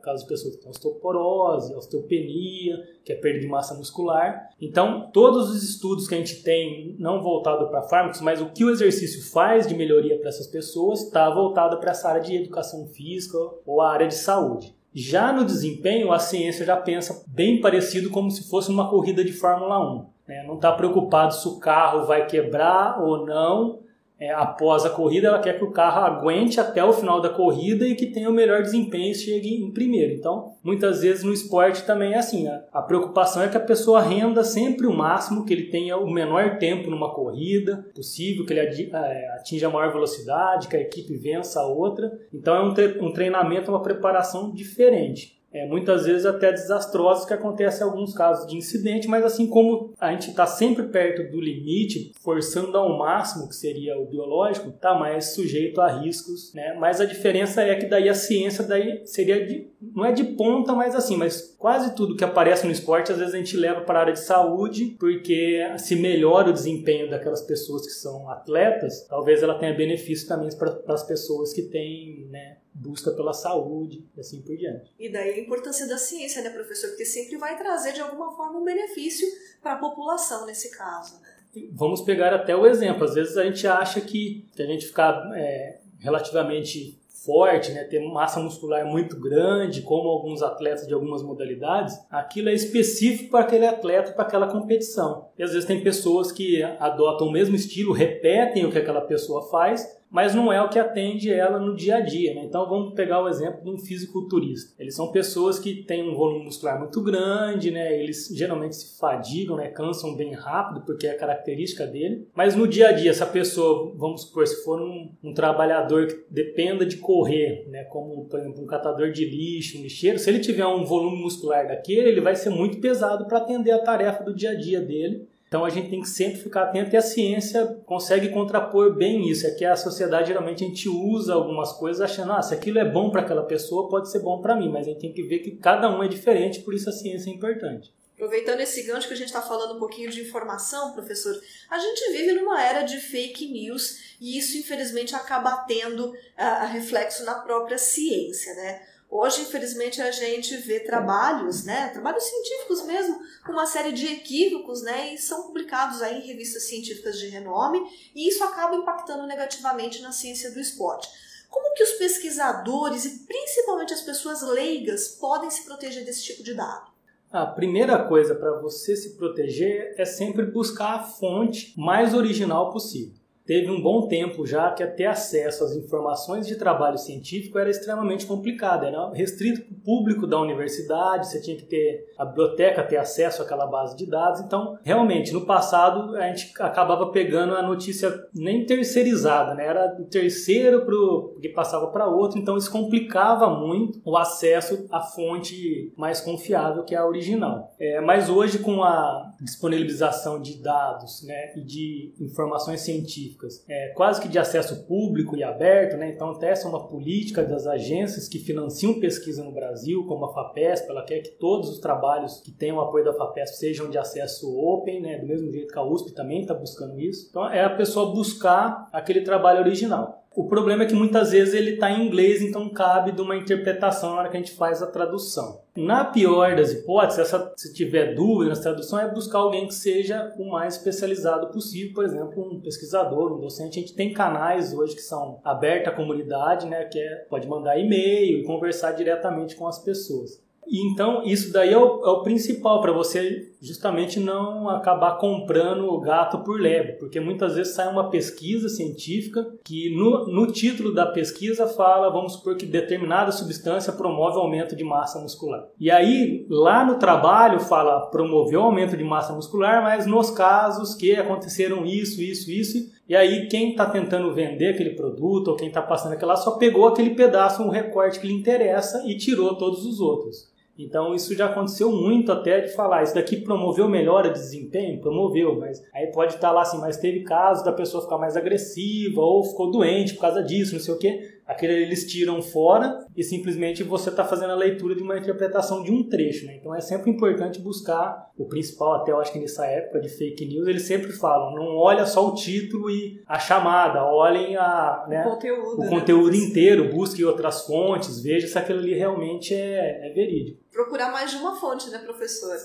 caso 0.02 0.24
de 0.24 0.28
pessoas 0.28 0.56
que 0.56 0.62
têm 0.62 0.72
osteoporose, 0.72 1.76
osteopenia, 1.76 2.78
que 3.04 3.14
é 3.14 3.16
perda 3.16 3.40
de 3.40 3.48
massa 3.48 3.76
muscular. 3.76 4.50
Então 4.60 5.12
todos 5.14 5.52
os 5.52 5.64
estudos 5.64 6.08
que 6.08 6.16
a 6.16 6.18
gente 6.18 6.42
tem, 6.42 6.96
não 6.98 7.22
voltado 7.22 7.68
para 7.70 7.84
fármacos, 7.84 8.22
mas 8.22 8.42
o 8.42 8.50
que 8.56 8.64
o 8.64 8.70
exercício 8.70 9.32
faz 9.32 9.68
de 9.68 9.76
melhoria 9.76 10.18
para 10.18 10.30
essas 10.30 10.48
pessoas 10.48 11.02
está 11.02 11.30
voltado 11.30 11.78
para 11.80 11.92
essa 11.92 12.10
área 12.10 12.22
de 12.22 12.36
educação 12.36 12.88
física 12.88 13.38
ou 13.66 13.82
a 13.82 13.92
área 13.92 14.08
de 14.08 14.16
saúde. 14.16 14.76
Já 14.94 15.34
no 15.34 15.44
desempenho, 15.44 16.12
a 16.14 16.20
ciência 16.20 16.66
já 16.66 16.78
pensa 16.78 17.26
bem 17.28 17.60
parecido 17.60 18.10
como 18.10 18.32
se 18.32 18.50
fosse 18.50 18.72
uma 18.72 18.90
corrida 18.90 19.26
de 19.26 19.34
Fórmula 19.34 19.78
1. 19.78 20.06
Né? 20.26 20.44
Não 20.48 20.56
está 20.56 20.72
preocupado 20.72 21.34
se 21.34 21.46
o 21.48 21.60
carro 21.60 22.06
vai 22.06 22.26
quebrar 22.26 23.04
ou 23.04 23.26
não, 23.26 23.80
é, 24.20 24.32
após 24.32 24.86
a 24.86 24.90
corrida, 24.90 25.28
ela 25.28 25.40
quer 25.40 25.58
que 25.58 25.64
o 25.66 25.72
carro 25.72 26.06
aguente 26.06 26.60
até 26.60 26.84
o 26.84 26.94
final 26.94 27.20
da 27.20 27.30
corrida 27.30 27.86
e 27.86 27.96
que 27.96 28.08
tenha 28.08 28.30
o 28.30 28.34
melhor 28.34 28.62
desempenho 28.62 29.12
e 29.12 29.16
chegue 29.16 29.56
em 29.56 29.72
primeiro. 29.72 30.14
Então, 30.14 30.54
muitas 30.64 31.02
vezes 31.02 31.24
no 31.24 31.34
esporte 31.34 31.86
também 31.86 32.14
é 32.14 32.18
assim: 32.18 32.48
a, 32.48 32.64
a 32.72 32.82
preocupação 32.82 33.44
é 33.44 33.50
que 33.50 33.58
a 33.58 33.62
pessoa 33.62 34.02
renda 34.02 34.44
sempre 34.44 34.88
o 34.88 34.96
máximo, 34.96 35.46
que 35.46 35.54
ele 35.54 35.70
tenha 35.70 35.98
o 35.98 36.10
menor 36.10 36.58
tempo 36.58 36.90
numa 36.90 37.14
corrida 37.14 37.86
possível, 37.94 38.46
que 38.46 38.54
ele 38.54 38.90
é, 38.94 39.36
atinja 39.36 39.68
a 39.68 39.72
maior 39.72 39.92
velocidade, 39.92 40.68
que 40.70 40.78
a 40.78 40.82
equipe 40.82 41.18
vença 41.18 41.60
a 41.60 41.68
outra. 41.68 42.12
Então, 42.34 42.56
é 42.56 42.64
um, 42.64 43.08
um 43.08 43.12
treinamento, 43.12 43.70
uma 43.70 43.82
preparação 43.82 44.52
diferente 44.52 45.35
é, 45.56 45.66
muitas 45.66 46.06
vezes 46.06 46.26
até 46.26 46.52
desastrosos 46.52 47.24
que 47.24 47.34
acontecem 47.34 47.80
em 47.80 47.90
alguns 47.90 48.14
casos 48.14 48.46
de 48.46 48.58
incidente, 48.58 49.08
mas 49.08 49.24
assim 49.24 49.48
como 49.48 49.94
a 49.98 50.12
gente 50.12 50.32
está 50.32 50.46
sempre 50.46 50.84
perto 50.84 51.32
do 51.32 51.40
limite, 51.40 52.12
forçando 52.20 52.78
ao 52.78 52.98
máximo 52.98 53.48
que 53.48 53.56
seria 53.56 53.98
o 53.98 54.06
biológico, 54.06 54.68
está 54.68 54.94
mais 54.94 55.34
sujeito 55.34 55.80
a 55.80 55.88
riscos, 55.88 56.54
né? 56.54 56.76
Mas 56.78 57.00
a 57.00 57.06
diferença 57.06 57.62
é 57.62 57.74
que 57.76 57.86
daí 57.86 58.10
a 58.10 58.14
ciência 58.14 58.66
daí 58.66 59.08
seria 59.08 59.46
de, 59.46 59.70
não 59.82 60.04
é 60.04 60.12
de 60.12 60.26
ponta, 60.26 60.74
mas 60.74 60.94
assim, 60.94 61.16
mas 61.16 61.56
quase 61.58 61.96
tudo 61.96 62.18
que 62.18 62.24
aparece 62.26 62.66
no 62.66 62.72
esporte 62.74 63.14
às 63.14 63.18
vezes 63.18 63.34
a 63.34 63.38
gente 63.38 63.56
leva 63.56 63.80
para 63.80 64.00
a 64.00 64.02
área 64.02 64.14
de 64.14 64.20
saúde, 64.20 64.98
porque 65.00 65.62
se 65.78 65.96
melhora 65.96 66.50
o 66.50 66.54
desempenho 66.54 67.10
daquelas 67.10 67.42
pessoas 67.42 67.86
que 67.86 67.94
são 67.94 68.30
atletas, 68.30 69.08
talvez 69.08 69.42
ela 69.42 69.58
tenha 69.58 69.74
benefício 69.74 70.28
também 70.28 70.50
para 70.58 70.94
as 70.94 71.04
pessoas 71.04 71.54
que 71.54 71.62
têm, 71.62 72.28
né, 72.30 72.58
busca 72.76 73.12
pela 73.12 73.34
saúde 73.34 74.06
e 74.16 74.20
assim 74.20 74.42
por 74.42 74.56
diante. 74.58 74.94
E 75.00 75.10
daí 75.10 75.32
a 75.32 75.40
importância 75.40 75.88
da 75.88 75.98
ciência, 75.98 76.42
né, 76.42 76.50
professor? 76.50 76.90
Porque 76.90 77.06
sempre 77.06 77.38
vai 77.38 77.58
trazer 77.58 77.94
de 77.94 78.02
alguma 78.02 78.36
forma 78.36 78.60
um 78.60 78.64
benefício 78.66 79.26
para 79.62 79.74
a 79.74 79.78
população 79.78 80.46
nesse 80.46 80.70
caso. 80.72 81.22
Né? 81.22 81.70
Vamos 81.72 82.02
pegar 82.02 82.34
até 82.34 82.54
o 82.56 82.66
exemplo. 82.66 83.06
Às 83.06 83.16
vezes 83.16 83.38
a 83.38 83.46
gente 83.46 83.66
acha 83.66 84.02
que, 84.02 84.46
que 84.54 84.62
a 84.62 84.66
gente 84.66 84.86
ficar 84.86 85.32
é, 85.36 85.80
relativamente 86.00 87.00
forte, 87.26 87.72
né, 87.72 87.84
ter 87.84 88.00
massa 88.00 88.40
muscular 88.40 88.86
muito 88.86 89.20
grande, 89.20 89.82
como 89.82 90.08
alguns 90.10 90.44
atletas 90.44 90.86
de 90.86 90.94
algumas 90.94 91.24
modalidades, 91.24 92.00
aquilo 92.10 92.50
é 92.50 92.54
específico 92.54 93.32
para 93.32 93.40
aquele 93.40 93.66
atleta, 93.66 94.12
para 94.12 94.26
aquela 94.26 94.48
competição. 94.48 95.30
E 95.38 95.42
às 95.42 95.52
vezes 95.52 95.66
tem 95.66 95.84
pessoas 95.84 96.32
que 96.32 96.62
adotam 96.80 97.28
o 97.28 97.32
mesmo 97.32 97.56
estilo, 97.56 97.94
repetem 97.94 98.64
o 98.64 98.72
que 98.72 98.78
aquela 98.78 99.02
pessoa 99.02 99.50
faz, 99.50 99.98
mas 100.16 100.34
não 100.34 100.52
é 100.52 100.62
o 100.62 100.70
que 100.70 100.80
atende 100.80 101.30
ela 101.30 101.60
no 101.60 101.76
dia 101.76 101.98
a 101.98 102.00
dia. 102.00 102.34
Né? 102.34 102.46
Então 102.46 102.70
vamos 102.70 102.94
pegar 102.94 103.22
o 103.22 103.28
exemplo 103.28 103.62
de 103.62 103.70
um 103.70 103.78
fisiculturista. 103.78 104.74
Eles 104.80 104.96
são 104.96 105.12
pessoas 105.12 105.60
que 105.60 105.84
têm 105.84 106.10
um 106.10 106.16
volume 106.16 106.46
muscular 106.46 106.80
muito 106.80 107.02
grande, 107.02 107.70
né? 107.70 108.02
eles 108.02 108.30
geralmente 108.34 108.78
se 108.78 108.98
fadigam, 108.98 109.58
né? 109.58 109.68
cansam 109.68 110.16
bem 110.16 110.34
rápido, 110.34 110.86
porque 110.86 111.06
é 111.06 111.12
a 111.12 111.18
característica 111.18 111.86
dele. 111.86 112.30
Mas 112.34 112.56
no 112.56 112.66
dia 112.66 112.88
a 112.88 112.92
dia, 112.94 113.12
essa 113.12 113.26
pessoa, 113.26 113.94
vamos 113.98 114.22
supor, 114.22 114.48
se 114.48 114.64
for 114.64 114.82
um, 114.82 115.12
um 115.22 115.34
trabalhador 115.34 116.08
que 116.08 116.24
dependa 116.30 116.86
de 116.86 116.96
correr, 116.96 117.68
né? 117.68 117.84
como 117.84 118.24
por 118.24 118.40
exemplo 118.40 118.64
um 118.64 118.66
catador 118.66 119.12
de 119.12 119.26
lixo, 119.26 119.78
um 119.78 119.84
lixeiro, 119.84 120.18
se 120.18 120.30
ele 120.30 120.40
tiver 120.40 120.66
um 120.66 120.86
volume 120.86 121.22
muscular 121.22 121.68
daquele, 121.68 122.08
ele 122.08 122.22
vai 122.22 122.38
ser 122.38 122.52
muito 122.52 122.80
pesado 122.80 123.28
para 123.28 123.40
atender 123.40 123.72
a 123.72 123.80
tarefa 123.80 124.24
do 124.24 124.34
dia 124.34 124.52
a 124.52 124.56
dia 124.56 124.80
dele. 124.80 125.28
Então 125.48 125.64
a 125.64 125.70
gente 125.70 125.90
tem 125.90 126.02
que 126.02 126.10
sempre 126.10 126.40
ficar 126.42 126.64
atento 126.64 126.94
e 126.94 126.98
a 126.98 127.02
ciência 127.02 127.66
consegue 127.86 128.30
contrapor 128.30 128.96
bem 128.96 129.30
isso. 129.30 129.46
É 129.46 129.52
que 129.52 129.64
a 129.64 129.76
sociedade 129.76 130.28
geralmente 130.28 130.64
a 130.64 130.68
gente 130.68 130.90
usa 130.90 131.34
algumas 131.34 131.72
coisas 131.74 132.02
achando, 132.02 132.34
ah, 132.34 132.42
se 132.42 132.54
aquilo 132.54 132.80
é 132.80 132.86
bom 132.86 133.10
para 133.10 133.22
aquela 133.22 133.44
pessoa, 133.44 133.88
pode 133.88 134.12
ser 134.12 134.20
bom 134.20 134.42
para 134.42 134.56
mim, 134.56 134.70
mas 134.70 134.88
a 134.88 134.90
gente 134.90 135.02
tem 135.02 135.14
que 135.14 135.24
ver 135.24 135.40
que 135.40 135.52
cada 135.52 135.90
um 135.90 136.04
é 136.04 136.08
diferente, 136.08 136.62
por 136.62 136.74
isso 136.74 136.90
a 136.90 136.94
ciência 136.94 137.30
é 137.30 137.34
importante. 137.34 137.94
Aproveitando 138.16 138.62
esse 138.62 138.82
gancho 138.84 139.10
que 139.10 139.14
a 139.14 139.18
gente 139.18 139.28
está 139.28 139.42
falando 139.42 139.76
um 139.76 139.80
pouquinho 139.80 140.10
de 140.10 140.22
informação, 140.22 140.94
professor, 140.94 141.38
a 141.70 141.78
gente 141.78 142.14
vive 142.14 142.32
numa 142.32 142.64
era 142.64 142.82
de 142.82 142.98
fake 142.98 143.52
news 143.52 144.16
e 144.22 144.38
isso 144.38 144.58
infelizmente 144.58 145.14
acaba 145.14 145.58
tendo 145.68 146.12
uh, 146.12 146.66
reflexo 146.72 147.26
na 147.26 147.36
própria 147.36 147.78
ciência, 147.78 148.54
né? 148.56 148.82
Hoje, 149.18 149.44
infelizmente, 149.44 150.02
a 150.02 150.12
gente 150.12 150.58
vê 150.58 150.82
trabalhos, 150.82 151.64
né, 151.64 151.88
trabalhos 151.88 152.22
científicos 152.22 152.84
mesmo, 152.84 153.18
com 153.46 153.54
uma 153.54 153.66
série 153.66 153.94
de 153.94 154.06
equívocos, 154.08 154.82
né, 154.82 155.14
e 155.14 155.18
são 155.18 155.44
publicados 155.44 156.02
aí 156.02 156.18
em 156.18 156.28
revistas 156.28 156.64
científicas 156.64 157.18
de 157.18 157.30
renome, 157.30 157.82
e 158.14 158.28
isso 158.28 158.44
acaba 158.44 158.76
impactando 158.76 159.26
negativamente 159.26 160.02
na 160.02 160.12
ciência 160.12 160.52
do 160.52 160.60
esporte. 160.60 161.08
Como 161.50 161.74
que 161.76 161.84
os 161.84 161.92
pesquisadores 161.92 163.06
e 163.06 163.20
principalmente 163.26 163.94
as 163.94 164.02
pessoas 164.02 164.42
leigas 164.42 165.08
podem 165.08 165.50
se 165.50 165.64
proteger 165.64 166.04
desse 166.04 166.22
tipo 166.22 166.44
de 166.44 166.54
dado? 166.54 166.92
A 167.32 167.46
primeira 167.46 168.06
coisa 168.10 168.36
para 168.36 168.60
você 168.60 168.98
se 168.98 169.16
proteger 169.16 169.96
é 169.98 170.04
sempre 170.04 170.46
buscar 170.46 170.96
a 170.96 171.04
fonte 171.04 171.74
mais 171.78 172.14
original 172.14 172.70
possível 172.70 173.15
teve 173.46 173.70
um 173.70 173.82
bom 173.82 174.08
tempo 174.08 174.46
já 174.46 174.72
que 174.72 174.86
ter 174.88 175.06
acesso 175.06 175.64
às 175.64 175.76
informações 175.76 176.48
de 176.48 176.56
trabalho 176.56 176.98
científico 176.98 177.60
era 177.60 177.70
extremamente 177.70 178.26
complicado, 178.26 178.86
era 178.86 179.12
restrito 179.12 179.62
para 179.62 179.74
o 179.74 179.82
público 179.82 180.26
da 180.26 180.40
universidade, 180.40 181.28
você 181.28 181.42
tinha 181.42 181.56
que 181.56 181.66
ter 181.66 182.14
a 182.18 182.26
biblioteca, 182.26 182.84
ter 182.84 182.98
acesso 182.98 183.42
àquela 183.42 183.68
base 183.68 183.96
de 183.96 184.06
dados. 184.06 184.42
Então, 184.42 184.78
realmente, 184.84 185.32
no 185.32 185.46
passado, 185.46 186.16
a 186.16 186.28
gente 186.28 186.54
acabava 186.60 187.12
pegando 187.12 187.56
a 187.56 187.62
notícia 187.62 188.12
nem 188.34 188.66
terceirizada, 188.66 189.54
né? 189.54 189.66
era 189.66 189.88
do 189.88 190.06
terceiro 190.06 190.86
pro, 190.86 191.38
que 191.42 191.50
passava 191.50 191.88
para 191.88 192.08
outro, 192.08 192.40
então 192.40 192.58
isso 192.58 192.72
complicava 192.72 193.50
muito 193.50 194.00
o 194.06 194.18
acesso 194.18 194.88
à 194.92 195.02
fonte 195.02 195.92
mais 195.98 196.22
confiável, 196.22 196.84
que 196.84 196.96
é 196.96 196.98
a 196.98 197.06
original. 197.06 197.74
É, 197.80 198.00
mas 198.02 198.30
hoje, 198.30 198.60
com 198.60 198.84
a 198.84 199.34
disponibilização 199.42 200.42
de 200.42 200.62
dados 200.62 201.24
né, 201.24 201.54
e 201.56 201.64
de 201.64 202.14
informações 202.20 202.82
científicas, 202.82 203.35
científicas, 203.36 203.64
é, 203.68 203.90
quase 203.90 204.22
que 204.22 204.28
de 204.28 204.40
acesso 204.40 204.86
público 204.86 205.36
e 205.36 205.44
aberto, 205.44 205.98
né? 205.98 206.10
então 206.10 206.32
até 206.32 206.50
essa 206.50 206.68
é 206.68 206.70
uma 206.70 206.88
política 206.88 207.44
das 207.44 207.68
agências 207.68 208.28
que 208.28 208.40
financiam 208.40 209.00
pesquisa 209.00 209.44
no 209.44 209.52
Brasil, 209.52 210.06
como 210.08 210.26
a 210.26 210.34
FAPESP, 210.34 210.90
ela 210.90 211.04
quer 211.04 211.20
que 211.20 211.32
todos 211.32 211.70
os 211.70 211.80
trabalhos 211.80 212.42
que 212.42 212.52
tenham 212.52 212.80
apoio 212.80 213.06
da 213.06 213.14
FAPESP 213.14 213.58
sejam 213.58 213.90
de 213.90 213.98
acesso 213.98 214.58
open, 214.58 215.02
né? 215.02 215.18
do 215.18 215.28
mesmo 215.28 215.52
jeito 215.52 215.72
que 215.72 215.80
a 215.80 215.84
USP 215.84 216.14
também 216.14 216.42
está 216.42 216.54
buscando 216.54 217.00
isso. 217.00 217.28
Então 217.30 217.48
é 217.50 217.64
a 217.64 217.76
pessoa 217.76 218.14
buscar 218.14 218.90
aquele 218.92 219.22
trabalho 219.22 219.60
original. 219.60 220.25
O 220.36 220.48
problema 220.50 220.84
é 220.84 220.86
que 220.86 220.94
muitas 220.94 221.32
vezes 221.32 221.54
ele 221.54 221.76
está 221.76 221.90
em 221.90 222.06
inglês, 222.06 222.42
então 222.42 222.68
cabe 222.68 223.14
de 223.14 223.22
uma 223.22 223.38
interpretação 223.38 224.10
na 224.12 224.18
hora 224.18 224.30
que 224.30 224.36
a 224.36 224.40
gente 224.40 224.52
faz 224.52 224.82
a 224.82 224.88
tradução. 224.88 225.62
Na 225.78 226.04
pior 226.04 226.58
das 226.58 226.74
hipóteses, 226.74 227.20
essa, 227.20 227.54
se 227.56 227.74
tiver 227.74 228.14
dúvida 228.16 228.54
na 228.54 228.62
tradução, 228.62 229.00
é 229.00 229.08
buscar 229.10 229.40
alguém 229.40 229.66
que 229.66 229.74
seja 229.74 230.34
o 230.38 230.52
mais 230.52 230.76
especializado 230.76 231.48
possível, 231.54 231.94
por 231.94 232.04
exemplo, 232.04 232.44
um 232.44 232.60
pesquisador, 232.60 233.32
um 233.32 233.40
docente. 233.40 233.80
A 233.80 233.82
gente 233.82 233.96
tem 233.96 234.12
canais 234.12 234.74
hoje 234.74 234.96
que 234.96 235.02
são 235.02 235.40
abertos 235.42 235.94
à 235.94 235.96
comunidade, 235.96 236.68
né, 236.68 236.84
que 236.84 237.00
é, 237.00 237.26
pode 237.30 237.48
mandar 237.48 237.80
e-mail 237.80 238.40
e 238.40 238.44
conversar 238.44 238.92
diretamente 238.92 239.56
com 239.56 239.66
as 239.66 239.80
pessoas. 239.80 240.44
E 240.68 240.92
então, 240.92 241.24
isso 241.24 241.54
daí 241.54 241.72
é 241.72 241.78
o, 241.78 242.04
é 242.04 242.10
o 242.10 242.24
principal 242.24 242.82
para 242.82 242.92
você 242.92 243.54
justamente 243.66 244.20
não 244.20 244.70
acabar 244.70 245.18
comprando 245.18 245.86
o 245.86 246.00
gato 246.00 246.40
por 246.40 246.60
lebre, 246.60 246.94
porque 246.94 247.20
muitas 247.20 247.56
vezes 247.56 247.74
sai 247.74 247.92
uma 247.92 248.10
pesquisa 248.10 248.70
científica 248.70 249.46
que 249.64 249.96
no, 249.96 250.28
no 250.28 250.52
título 250.52 250.94
da 250.94 251.08
pesquisa 251.08 251.66
fala, 251.68 252.12
vamos 252.12 252.34
supor 252.34 252.56
que 252.56 252.66
determinada 252.66 253.32
substância 253.32 253.92
promove 253.92 254.38
aumento 254.38 254.76
de 254.76 254.84
massa 254.84 255.20
muscular. 255.20 255.66
E 255.80 255.90
aí, 255.90 256.46
lá 256.50 256.86
no 256.86 257.00
trabalho 257.00 257.60
fala 257.60 258.08
promoveu 258.12 258.62
aumento 258.62 258.96
de 258.96 259.04
massa 259.04 259.34
muscular, 259.34 259.82
mas 259.82 260.06
nos 260.06 260.30
casos 260.30 260.94
que 260.94 261.16
aconteceram 261.16 261.86
isso, 261.86 262.22
isso, 262.22 262.52
isso, 262.52 262.96
e 263.08 263.16
aí 263.16 263.48
quem 263.48 263.72
está 263.72 263.86
tentando 263.86 264.34
vender 264.34 264.70
aquele 264.70 264.92
produto 264.92 265.50
ou 265.50 265.56
quem 265.56 265.68
está 265.68 265.82
passando 265.82 266.14
aquela 266.14 266.36
só 266.36 266.52
pegou 266.52 266.88
aquele 266.88 267.12
pedaço, 267.12 267.64
um 267.64 267.70
recorte 267.70 268.20
que 268.20 268.28
lhe 268.28 268.34
interessa 268.34 269.04
e 269.06 269.18
tirou 269.18 269.56
todos 269.56 269.86
os 269.86 270.00
outros. 270.00 270.55
Então 270.78 271.16
isso 271.16 271.34
já 271.36 271.46
aconteceu 271.46 271.90
muito 271.92 272.32
até 272.32 272.60
de 272.62 272.74
falar, 272.74 273.04
isso 273.04 273.16
daqui 273.16 273.38
promoveu 273.38 273.88
melhora 273.88 274.30
de 274.30 274.40
desempenho? 274.40 275.00
Promoveu, 275.00 275.58
mas 275.58 275.82
aí 275.94 276.08
pode 276.08 276.36
estar 276.36 276.52
lá 276.52 276.64
assim, 276.64 276.80
mas 276.80 276.98
teve 276.98 277.22
casos 277.22 277.64
da 277.64 277.72
pessoa 277.72 278.04
ficar 278.04 278.18
mais 278.18 278.36
agressiva 278.36 279.22
ou 279.22 279.44
ficou 279.44 279.72
doente 279.72 280.16
por 280.16 280.22
causa 280.22 280.44
disso, 280.44 280.74
não 280.74 280.82
sei 280.82 280.94
o 280.94 281.00
quê. 281.00 281.35
Aquele 281.48 281.74
eles 281.74 282.06
tiram 282.06 282.42
fora 282.42 283.06
e 283.16 283.24
simplesmente 283.24 283.84
você 283.84 284.10
está 284.10 284.26
fazendo 284.26 284.52
a 284.52 284.56
leitura 284.56 284.96
de 284.96 285.04
uma 285.04 285.18
interpretação 285.18 285.84
de 285.84 285.92
um 285.92 286.08
trecho. 286.10 286.48
Né? 286.48 286.56
Então 286.56 286.74
é 286.74 286.82
sempre 286.82 287.12
importante 287.12 287.60
buscar 287.60 288.32
o 288.36 288.46
principal, 288.46 288.96
até 288.96 289.12
eu 289.12 289.20
acho 289.20 289.32
que 289.32 289.40
nessa 289.40 289.66
época 289.66 290.00
de 290.00 290.10
fake 290.10 290.46
news, 290.46 290.68
eles 290.68 290.84
sempre 290.84 291.12
falam, 291.14 291.54
não 291.54 291.78
olha 291.78 292.06
só 292.06 292.28
o 292.28 292.34
título 292.34 292.90
e 292.90 293.22
a 293.28 293.38
chamada, 293.38 294.04
olhem 294.04 294.58
a, 294.58 295.06
né, 295.08 295.26
o 295.26 295.32
conteúdo, 295.32 295.78
o 295.78 295.84
né? 295.84 295.90
conteúdo 295.90 296.36
inteiro, 296.36 296.92
busque 296.92 297.24
outras 297.24 297.66
fontes, 297.66 298.20
veja 298.22 298.48
se 298.48 298.58
aquilo 298.58 298.80
ali 298.80 298.96
realmente 298.96 299.54
é, 299.54 300.10
é 300.10 300.14
verídico. 300.14 300.60
Procurar 300.72 301.12
mais 301.12 301.30
de 301.30 301.38
uma 301.38 301.56
fonte, 301.56 301.90
né, 301.92 302.00
professor? 302.00 302.56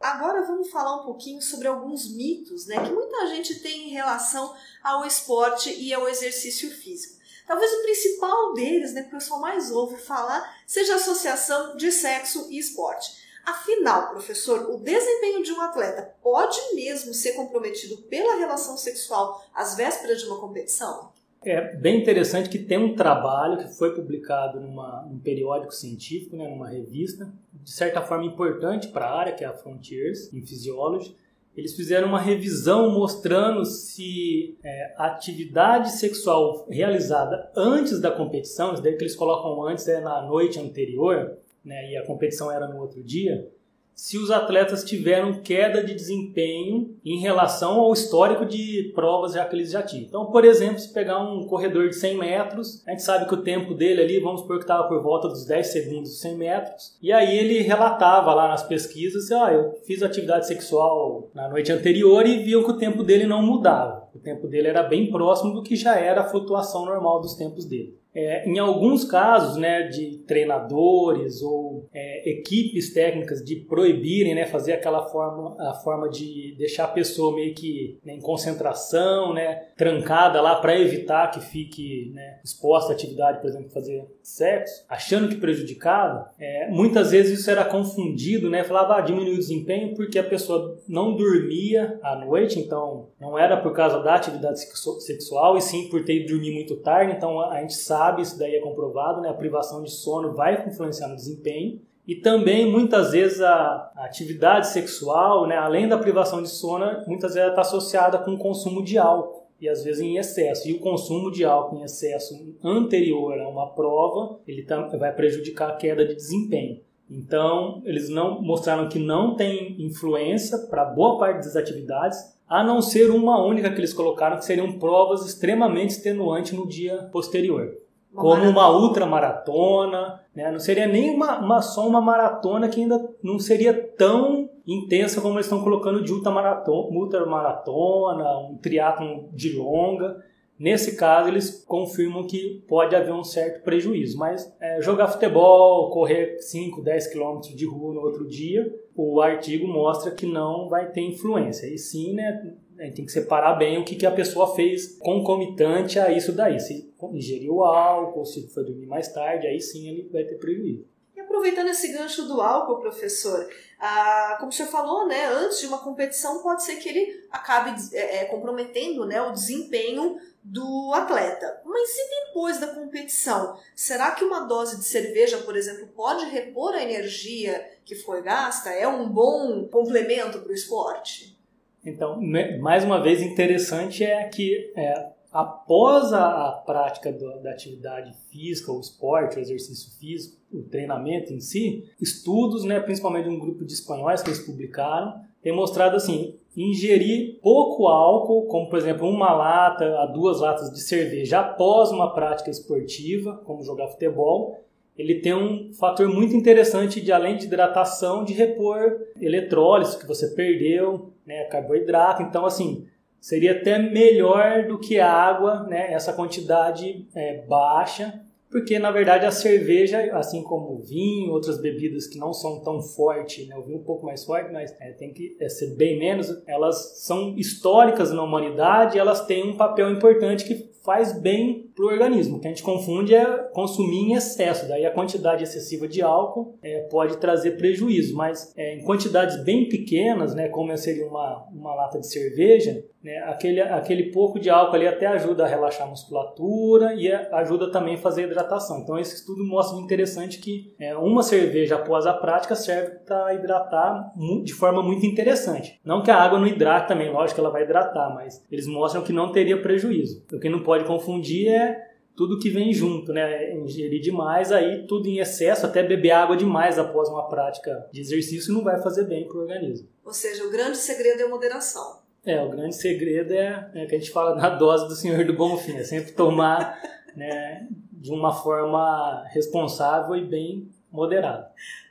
Agora 0.00 0.42
vamos 0.42 0.68
falar 0.68 1.00
um 1.00 1.04
pouquinho 1.04 1.40
sobre 1.40 1.68
alguns 1.68 2.14
mitos 2.14 2.66
né, 2.66 2.84
que 2.84 2.92
muita 2.92 3.26
gente 3.28 3.60
tem 3.60 3.88
em 3.88 3.92
relação 3.92 4.52
ao 4.82 5.06
esporte 5.06 5.70
e 5.70 5.94
ao 5.94 6.06
exercício 6.08 6.70
físico. 6.70 7.15
Talvez 7.46 7.72
o 7.72 7.82
principal 7.82 8.54
deles, 8.54 8.92
né, 8.92 9.02
que 9.02 9.08
o 9.08 9.18
pessoal 9.18 9.40
mais 9.40 9.70
ouve 9.70 9.96
falar, 9.96 10.42
seja 10.66 10.94
a 10.94 10.96
associação 10.96 11.76
de 11.76 11.92
sexo 11.92 12.48
e 12.50 12.58
esporte. 12.58 13.24
Afinal, 13.44 14.10
professor, 14.10 14.68
o 14.70 14.78
desempenho 14.78 15.42
de 15.44 15.52
um 15.52 15.60
atleta 15.60 16.14
pode 16.20 16.58
mesmo 16.74 17.14
ser 17.14 17.34
comprometido 17.34 17.98
pela 18.08 18.34
relação 18.34 18.76
sexual 18.76 19.46
às 19.54 19.76
vésperas 19.76 20.20
de 20.20 20.26
uma 20.26 20.40
competição? 20.40 21.12
É 21.44 21.76
bem 21.76 22.02
interessante 22.02 22.48
que 22.48 22.58
tem 22.58 22.76
um 22.76 22.96
trabalho 22.96 23.58
que 23.58 23.72
foi 23.76 23.94
publicado 23.94 24.60
numa, 24.60 25.02
num 25.02 25.20
periódico 25.20 25.72
científico, 25.72 26.36
né, 26.36 26.48
numa 26.48 26.68
revista, 26.68 27.32
de 27.52 27.70
certa 27.70 28.02
forma 28.02 28.24
importante 28.24 28.88
para 28.88 29.06
a 29.06 29.16
área, 29.16 29.32
que 29.32 29.44
é 29.44 29.46
a 29.46 29.52
Frontiers 29.52 30.32
in 30.32 30.44
Physiology, 30.44 31.16
eles 31.56 31.74
fizeram 31.74 32.08
uma 32.08 32.20
revisão 32.20 32.90
mostrando 32.90 33.64
se 33.64 34.58
é, 34.62 34.94
a 34.96 35.06
atividade 35.06 35.92
sexual 35.92 36.66
realizada 36.68 37.50
antes 37.56 37.98
da 38.00 38.10
competição, 38.10 38.74
isso 38.74 38.82
daí 38.82 38.94
que 38.94 39.02
eles 39.02 39.16
colocam 39.16 39.62
antes 39.66 39.88
é 39.88 40.00
na 40.00 40.20
noite 40.22 40.60
anterior, 40.60 41.38
né, 41.64 41.90
e 41.90 41.96
a 41.96 42.04
competição 42.04 42.52
era 42.52 42.68
no 42.68 42.78
outro 42.78 43.02
dia, 43.02 43.48
se 43.96 44.18
os 44.18 44.30
atletas 44.30 44.84
tiveram 44.84 45.40
queda 45.40 45.82
de 45.82 45.94
desempenho 45.94 46.94
em 47.02 47.18
relação 47.18 47.80
ao 47.80 47.94
histórico 47.94 48.44
de 48.44 48.92
provas 48.94 49.32
já 49.32 49.44
que 49.46 49.56
eles 49.56 49.70
já 49.70 49.82
tinham. 49.82 50.04
Então, 50.04 50.26
por 50.26 50.44
exemplo, 50.44 50.78
se 50.78 50.92
pegar 50.92 51.18
um 51.18 51.46
corredor 51.46 51.88
de 51.88 51.96
100 51.96 52.18
metros, 52.18 52.82
a 52.86 52.90
gente 52.90 53.02
sabe 53.02 53.26
que 53.26 53.32
o 53.32 53.42
tempo 53.42 53.72
dele 53.72 54.02
ali, 54.02 54.20
vamos 54.20 54.42
supor 54.42 54.58
que 54.58 54.64
estava 54.64 54.86
por 54.86 55.02
volta 55.02 55.28
dos 55.28 55.46
10 55.46 55.66
segundos 55.66 56.10
dos 56.10 56.20
100 56.20 56.36
metros, 56.36 56.96
e 57.00 57.10
aí 57.10 57.38
ele 57.38 57.62
relatava 57.62 58.34
lá 58.34 58.48
nas 58.48 58.62
pesquisas, 58.62 59.32
ah, 59.32 59.50
eu 59.50 59.72
fiz 59.86 60.02
atividade 60.02 60.46
sexual 60.46 61.30
na 61.34 61.48
noite 61.48 61.72
anterior 61.72 62.26
e 62.26 62.42
viu 62.42 62.64
que 62.64 62.72
o 62.72 62.78
tempo 62.78 63.02
dele 63.02 63.26
não 63.26 63.40
mudava. 63.40 64.05
O 64.16 64.18
tempo 64.18 64.46
dele 64.48 64.68
era 64.68 64.82
bem 64.82 65.10
próximo 65.10 65.52
do 65.52 65.62
que 65.62 65.76
já 65.76 65.98
era 65.98 66.22
a 66.22 66.28
flutuação 66.28 66.86
normal 66.86 67.20
dos 67.20 67.34
tempos 67.34 67.66
dele. 67.66 67.94
É, 68.18 68.48
em 68.48 68.58
alguns 68.58 69.04
casos, 69.04 69.58
né, 69.58 69.82
de 69.88 70.16
treinadores 70.26 71.42
ou 71.42 71.86
é, 71.92 72.30
equipes 72.30 72.90
técnicas 72.94 73.44
de 73.44 73.56
proibirem, 73.56 74.34
né, 74.34 74.46
fazer 74.46 74.72
aquela 74.72 75.02
forma, 75.02 75.54
a 75.60 75.74
forma 75.74 76.08
de 76.08 76.54
deixar 76.56 76.84
a 76.84 76.88
pessoa 76.88 77.34
meio 77.34 77.54
que 77.54 77.98
né, 78.02 78.14
em 78.14 78.20
concentração, 78.20 79.34
né, 79.34 79.66
trancada 79.76 80.40
lá 80.40 80.54
para 80.56 80.80
evitar 80.80 81.30
que 81.30 81.40
fique 81.40 82.10
né, 82.14 82.40
exposta 82.42 82.92
à 82.92 82.94
atividade, 82.94 83.38
por 83.38 83.50
exemplo, 83.50 83.68
fazer 83.68 84.06
sexo, 84.22 84.86
achando 84.88 85.28
que 85.28 85.36
prejudicava, 85.36 86.30
é, 86.38 86.70
muitas 86.70 87.10
vezes 87.10 87.40
isso 87.40 87.50
era 87.50 87.66
confundido, 87.66 88.48
né, 88.48 88.64
falava 88.64 88.96
ah, 88.96 89.02
diminuiu 89.02 89.34
o 89.34 89.38
desempenho 89.38 89.94
porque 89.94 90.18
a 90.18 90.24
pessoa 90.24 90.80
não 90.88 91.14
dormia 91.14 91.98
à 92.02 92.16
noite, 92.16 92.58
então 92.58 93.08
não 93.20 93.38
era 93.38 93.58
por 93.58 93.74
causa 93.74 94.00
da 94.06 94.14
atividade 94.14 94.60
sexual 95.00 95.56
e 95.56 95.60
sim 95.60 95.88
por 95.88 96.04
ter 96.04 96.24
dormido 96.26 96.54
muito 96.54 96.76
tarde, 96.76 97.12
então 97.12 97.40
a 97.40 97.60
gente 97.60 97.74
sabe 97.74 98.22
isso 98.22 98.38
daí 98.38 98.54
é 98.54 98.60
comprovado, 98.60 99.20
né? 99.20 99.28
A 99.28 99.34
privação 99.34 99.82
de 99.82 99.90
sono 99.90 100.32
vai 100.32 100.64
influenciar 100.66 101.08
no 101.08 101.16
desempenho. 101.16 101.80
E 102.06 102.14
também, 102.14 102.70
muitas 102.70 103.10
vezes, 103.10 103.40
a, 103.40 103.90
atividade 103.96 104.68
sexual, 104.68 105.48
né, 105.48 105.56
além 105.56 105.88
da 105.88 105.98
privação 105.98 106.40
de 106.40 106.48
sono, 106.48 107.02
muitas 107.08 107.34
vezes 107.34 107.50
está 107.50 107.62
associada 107.62 108.18
com 108.18 108.34
o 108.34 108.38
consumo 108.38 108.84
de 108.84 108.96
álcool, 108.96 109.48
e 109.60 109.68
às 109.68 109.82
vezes 109.82 110.00
em 110.00 110.16
excesso. 110.16 110.68
E 110.68 110.74
o 110.74 110.78
consumo 110.78 111.32
de 111.32 111.44
álcool 111.44 111.78
em 111.78 111.82
excesso 111.82 112.56
anterior 112.62 113.36
a 113.40 113.48
uma 113.48 113.70
prova, 113.70 114.38
ele 114.46 114.62
tá, 114.62 114.86
vai 114.96 115.12
prejudicar 115.12 115.70
a 115.70 115.76
queda 115.76 116.06
de 116.06 116.14
desempenho. 116.14 116.78
Então, 117.10 117.82
eles 117.84 118.08
não 118.08 118.40
mostraram 118.40 118.88
que 118.88 119.00
não 119.00 119.34
tem 119.34 119.74
influência 119.82 120.58
para 120.70 120.84
boa 120.84 121.18
parte 121.18 121.44
das 121.44 121.56
atividades, 121.56 122.35
a 122.48 122.62
não 122.62 122.80
ser 122.80 123.10
uma 123.10 123.44
única 123.44 123.70
que 123.70 123.78
eles 123.78 123.92
colocaram, 123.92 124.36
que 124.36 124.44
seriam 124.44 124.72
provas 124.78 125.26
extremamente 125.26 125.90
extenuantes 125.90 126.52
no 126.52 126.66
dia 126.66 127.08
posterior 127.12 127.72
como 128.16 128.48
uma 128.48 128.70
ultramaratona, 128.70 130.20
né? 130.34 130.50
não 130.50 130.58
seria 130.58 130.86
nem 130.86 131.14
uma, 131.14 131.38
uma, 131.38 131.60
só 131.60 131.86
uma 131.86 132.00
maratona 132.00 132.68
que 132.68 132.80
ainda 132.80 132.98
não 133.22 133.38
seria 133.38 133.74
tão 133.74 134.48
intensa 134.66 135.20
como 135.20 135.34
eles 135.34 135.46
estão 135.46 135.62
colocando 135.62 136.02
de 136.02 136.12
ultramaratona, 136.12 136.98
ultramaratona 136.98 138.38
um 138.38 138.56
triatlon 138.56 139.28
de 139.32 139.54
longa. 139.56 140.24
Nesse 140.58 140.96
caso, 140.96 141.28
eles 141.28 141.62
confirmam 141.68 142.26
que 142.26 142.64
pode 142.66 142.96
haver 142.96 143.12
um 143.12 143.22
certo 143.22 143.62
prejuízo, 143.62 144.18
mas 144.18 144.50
é, 144.58 144.80
jogar 144.80 145.08
futebol, 145.08 145.90
correr 145.90 146.38
5, 146.40 146.80
10 146.82 147.08
quilômetros 147.08 147.54
de 147.54 147.66
rua 147.66 147.92
no 147.92 148.00
outro 148.00 148.26
dia, 148.26 148.74
o 148.96 149.20
artigo 149.20 149.68
mostra 149.68 150.10
que 150.10 150.24
não 150.24 150.68
vai 150.68 150.90
ter 150.90 151.02
influência. 151.02 151.66
E 151.66 151.76
sim, 151.76 152.14
né, 152.14 152.54
tem 152.94 153.04
que 153.04 153.12
separar 153.12 153.54
bem 153.54 153.78
o 153.78 153.84
que, 153.84 153.94
que 153.94 154.06
a 154.06 154.10
pessoa 154.10 154.54
fez 154.54 154.96
concomitante 154.98 155.98
a 155.98 156.10
isso 156.10 156.32
daí. 156.32 156.58
Se 156.58 156.92
ingeriu 157.12 157.62
álcool, 157.62 158.24
se 158.24 158.48
foi 158.48 158.64
dormir 158.64 158.86
mais 158.86 159.12
tarde, 159.12 159.46
aí 159.46 159.60
sim 159.60 159.88
ele 159.88 160.08
vai 160.10 160.24
ter 160.24 160.36
prejuízo. 160.36 160.86
E 161.14 161.20
aproveitando 161.20 161.68
esse 161.68 161.92
gancho 161.92 162.26
do 162.26 162.40
álcool, 162.40 162.80
professor, 162.80 163.46
ah, 163.78 164.36
como 164.38 164.50
o 164.50 164.52
senhor 164.52 164.68
falou, 164.68 165.06
né, 165.06 165.26
antes 165.26 165.60
de 165.60 165.66
uma 165.66 165.78
competição 165.78 166.42
pode 166.42 166.64
ser 166.64 166.76
que 166.76 166.88
ele 166.88 167.26
acabe 167.30 167.74
é, 167.92 168.18
é, 168.18 168.24
comprometendo 168.24 169.04
né, 169.04 169.20
o 169.20 169.32
desempenho 169.32 170.18
do 170.42 170.92
atleta. 170.94 171.60
Mas 171.64 171.90
e 171.90 172.26
depois 172.26 172.58
da 172.58 172.68
competição? 172.68 173.58
Será 173.74 174.12
que 174.12 174.24
uma 174.24 174.40
dose 174.40 174.78
de 174.78 174.84
cerveja, 174.84 175.38
por 175.38 175.56
exemplo, 175.56 175.88
pode 175.88 176.24
repor 176.26 176.74
a 176.74 176.82
energia 176.82 177.68
que 177.84 177.94
foi 177.94 178.22
gasta? 178.22 178.70
É 178.70 178.86
um 178.86 179.08
bom 179.08 179.66
complemento 179.68 180.40
para 180.40 180.50
o 180.50 180.54
esporte? 180.54 181.36
Então, 181.84 182.20
mais 182.60 182.82
uma 182.82 183.02
vez, 183.02 183.20
interessante 183.20 184.04
é 184.04 184.24
que 184.24 184.72
é, 184.74 185.06
após 185.36 186.14
a, 186.14 186.48
a 186.48 186.52
prática 186.52 187.12
do, 187.12 187.42
da 187.42 187.50
atividade 187.50 188.10
física, 188.30 188.72
o 188.72 188.80
esporte, 188.80 189.36
o 189.36 189.40
exercício 189.40 189.92
físico, 189.98 190.38
o 190.50 190.62
treinamento 190.62 191.30
em 191.30 191.40
si, 191.40 191.84
estudos, 192.00 192.64
né, 192.64 192.80
principalmente 192.80 193.24
de 193.24 193.30
um 193.30 193.38
grupo 193.38 193.62
de 193.62 193.74
espanhóis 193.74 194.22
que 194.22 194.30
eles 194.30 194.40
publicaram, 194.40 195.20
tem 195.42 195.54
mostrado 195.54 195.94
assim, 195.94 196.36
ingerir 196.56 197.38
pouco 197.42 197.86
álcool, 197.86 198.46
como 198.46 198.70
por 198.70 198.78
exemplo 198.78 199.06
uma 199.06 199.34
lata 199.34 199.84
a 200.00 200.06
duas 200.06 200.40
latas 200.40 200.72
de 200.72 200.80
cerveja 200.80 201.40
após 201.40 201.90
uma 201.90 202.14
prática 202.14 202.50
esportiva, 202.50 203.36
como 203.44 203.62
jogar 203.62 203.88
futebol, 203.88 204.64
ele 204.96 205.20
tem 205.20 205.34
um 205.34 205.70
fator 205.74 206.08
muito 206.08 206.34
interessante 206.34 206.98
de 206.98 207.12
além 207.12 207.36
de 207.36 207.44
hidratação, 207.44 208.24
de 208.24 208.32
repor 208.32 208.98
eletrólitos 209.20 209.96
que 209.96 210.06
você 210.06 210.28
perdeu, 210.28 211.12
né, 211.26 211.44
carboidrato. 211.44 212.22
Então, 212.22 212.46
assim, 212.46 212.86
seria 213.20 213.52
até 213.52 213.78
melhor 213.78 214.66
do 214.66 214.78
que 214.78 214.98
a 214.98 215.10
água, 215.10 215.64
né, 215.64 215.92
essa 215.92 216.12
quantidade 216.12 217.06
é, 217.14 217.44
baixa, 217.46 218.22
porque 218.50 218.78
na 218.78 218.90
verdade 218.90 219.26
a 219.26 219.30
cerveja, 219.30 220.16
assim 220.16 220.42
como 220.42 220.74
o 220.74 220.78
vinho, 220.78 221.32
outras 221.32 221.60
bebidas 221.60 222.06
que 222.06 222.18
não 222.18 222.32
são 222.32 222.62
tão 222.62 222.80
fortes, 222.80 223.46
né, 223.48 223.56
o 223.56 223.62
vinho 223.62 223.78
um 223.78 223.84
pouco 223.84 224.06
mais 224.06 224.24
forte, 224.24 224.52
mas 224.52 224.74
é, 224.80 224.92
tem 224.92 225.12
que 225.12 225.36
é, 225.40 225.48
ser 225.48 225.74
bem 225.74 225.98
menos, 225.98 226.42
elas 226.46 227.04
são 227.04 227.36
históricas 227.36 228.12
na 228.12 228.22
humanidade, 228.22 228.98
elas 228.98 229.26
têm 229.26 229.50
um 229.50 229.56
papel 229.56 229.90
importante 229.90 230.44
que 230.44 230.76
faz 230.86 231.20
bem 231.20 231.68
para 231.74 231.84
o 231.84 231.88
organismo. 231.88 232.36
O 232.36 232.40
que 232.40 232.46
a 232.46 232.50
gente 232.50 232.62
confunde 232.62 233.12
é 233.12 233.26
consumir 233.52 233.98
em 233.98 234.14
excesso. 234.14 234.68
Daí 234.68 234.86
a 234.86 234.90
quantidade 234.92 235.42
excessiva 235.42 235.88
de 235.88 236.00
álcool 236.00 236.56
é, 236.62 236.82
pode 236.82 237.16
trazer 237.16 237.56
prejuízo, 237.58 238.14
mas 238.14 238.54
é, 238.56 238.76
em 238.76 238.84
quantidades 238.84 239.42
bem 239.42 239.68
pequenas, 239.68 240.32
né, 240.32 240.48
como 240.48 240.74
seria 240.78 241.06
uma, 241.06 241.44
uma 241.52 241.74
lata 241.74 241.98
de 241.98 242.06
cerveja, 242.06 242.84
né, 243.06 243.18
aquele, 243.18 243.60
aquele 243.60 244.10
pouco 244.10 244.40
de 244.40 244.50
álcool 244.50 244.74
ali 244.74 244.88
até 244.88 245.06
ajuda 245.06 245.44
a 245.44 245.46
relaxar 245.46 245.86
a 245.86 245.90
musculatura 245.90 246.92
e 246.94 247.08
ajuda 247.12 247.70
também 247.70 247.94
a 247.94 247.98
fazer 247.98 248.24
hidratação. 248.24 248.80
Então 248.80 248.98
esse 248.98 249.14
estudo 249.14 249.44
mostra 249.44 249.78
interessante 249.78 250.40
que 250.40 250.74
é, 250.76 250.96
uma 250.96 251.22
cerveja 251.22 251.76
após 251.76 252.04
a 252.04 252.12
prática 252.12 252.56
serve 252.56 252.96
para 253.06 253.32
hidratar 253.32 254.12
de 254.42 254.52
forma 254.52 254.82
muito 254.82 255.06
interessante. 255.06 255.80
Não 255.84 256.02
que 256.02 256.10
a 256.10 256.20
água 256.20 256.40
não 256.40 256.48
hidrate 256.48 256.88
também, 256.88 257.08
lógico 257.08 257.36
que 257.36 257.40
ela 257.40 257.50
vai 257.50 257.62
hidratar, 257.62 258.12
mas 258.12 258.44
eles 258.50 258.66
mostram 258.66 259.04
que 259.04 259.12
não 259.12 259.30
teria 259.30 259.62
prejuízo. 259.62 260.24
O 260.32 260.40
que 260.40 260.48
não 260.48 260.64
pode 260.64 260.84
confundir 260.84 261.48
é 261.48 261.86
tudo 262.16 262.40
que 262.40 262.50
vem 262.50 262.72
junto, 262.72 263.12
né? 263.12 263.54
Ingerir 263.54 264.00
demais, 264.00 264.50
aí 264.50 264.84
tudo 264.88 265.06
em 265.06 265.18
excesso, 265.18 265.64
até 265.64 265.82
beber 265.82 266.10
água 266.10 266.36
demais 266.36 266.76
após 266.76 267.08
uma 267.08 267.28
prática 267.28 267.88
de 267.92 268.00
exercício 268.00 268.52
não 268.52 268.64
vai 268.64 268.82
fazer 268.82 269.04
bem 269.04 269.28
para 269.28 269.36
o 269.36 269.42
organismo. 269.42 269.86
Ou 270.04 270.12
seja, 270.12 270.44
o 270.44 270.50
grande 270.50 270.78
segredo 270.78 271.20
é 271.20 271.24
a 271.24 271.28
moderação. 271.28 272.05
É, 272.26 272.42
o 272.42 272.50
grande 272.50 272.74
segredo 272.74 273.32
é, 273.32 273.70
é 273.72 273.86
que 273.86 273.94
a 273.94 273.98
gente 273.98 274.10
fala 274.10 274.34
na 274.34 274.50
dose 274.50 274.88
do 274.88 274.96
Senhor 274.96 275.24
do 275.24 275.32
Bom 275.32 275.56
Fim, 275.56 275.76
é 275.76 275.84
sempre 275.84 276.10
tomar 276.10 276.76
né, 277.14 277.68
de 277.92 278.10
uma 278.10 278.34
forma 278.34 279.24
responsável 279.28 280.16
e 280.16 280.24
bem 280.24 280.68
moderada. 280.90 281.48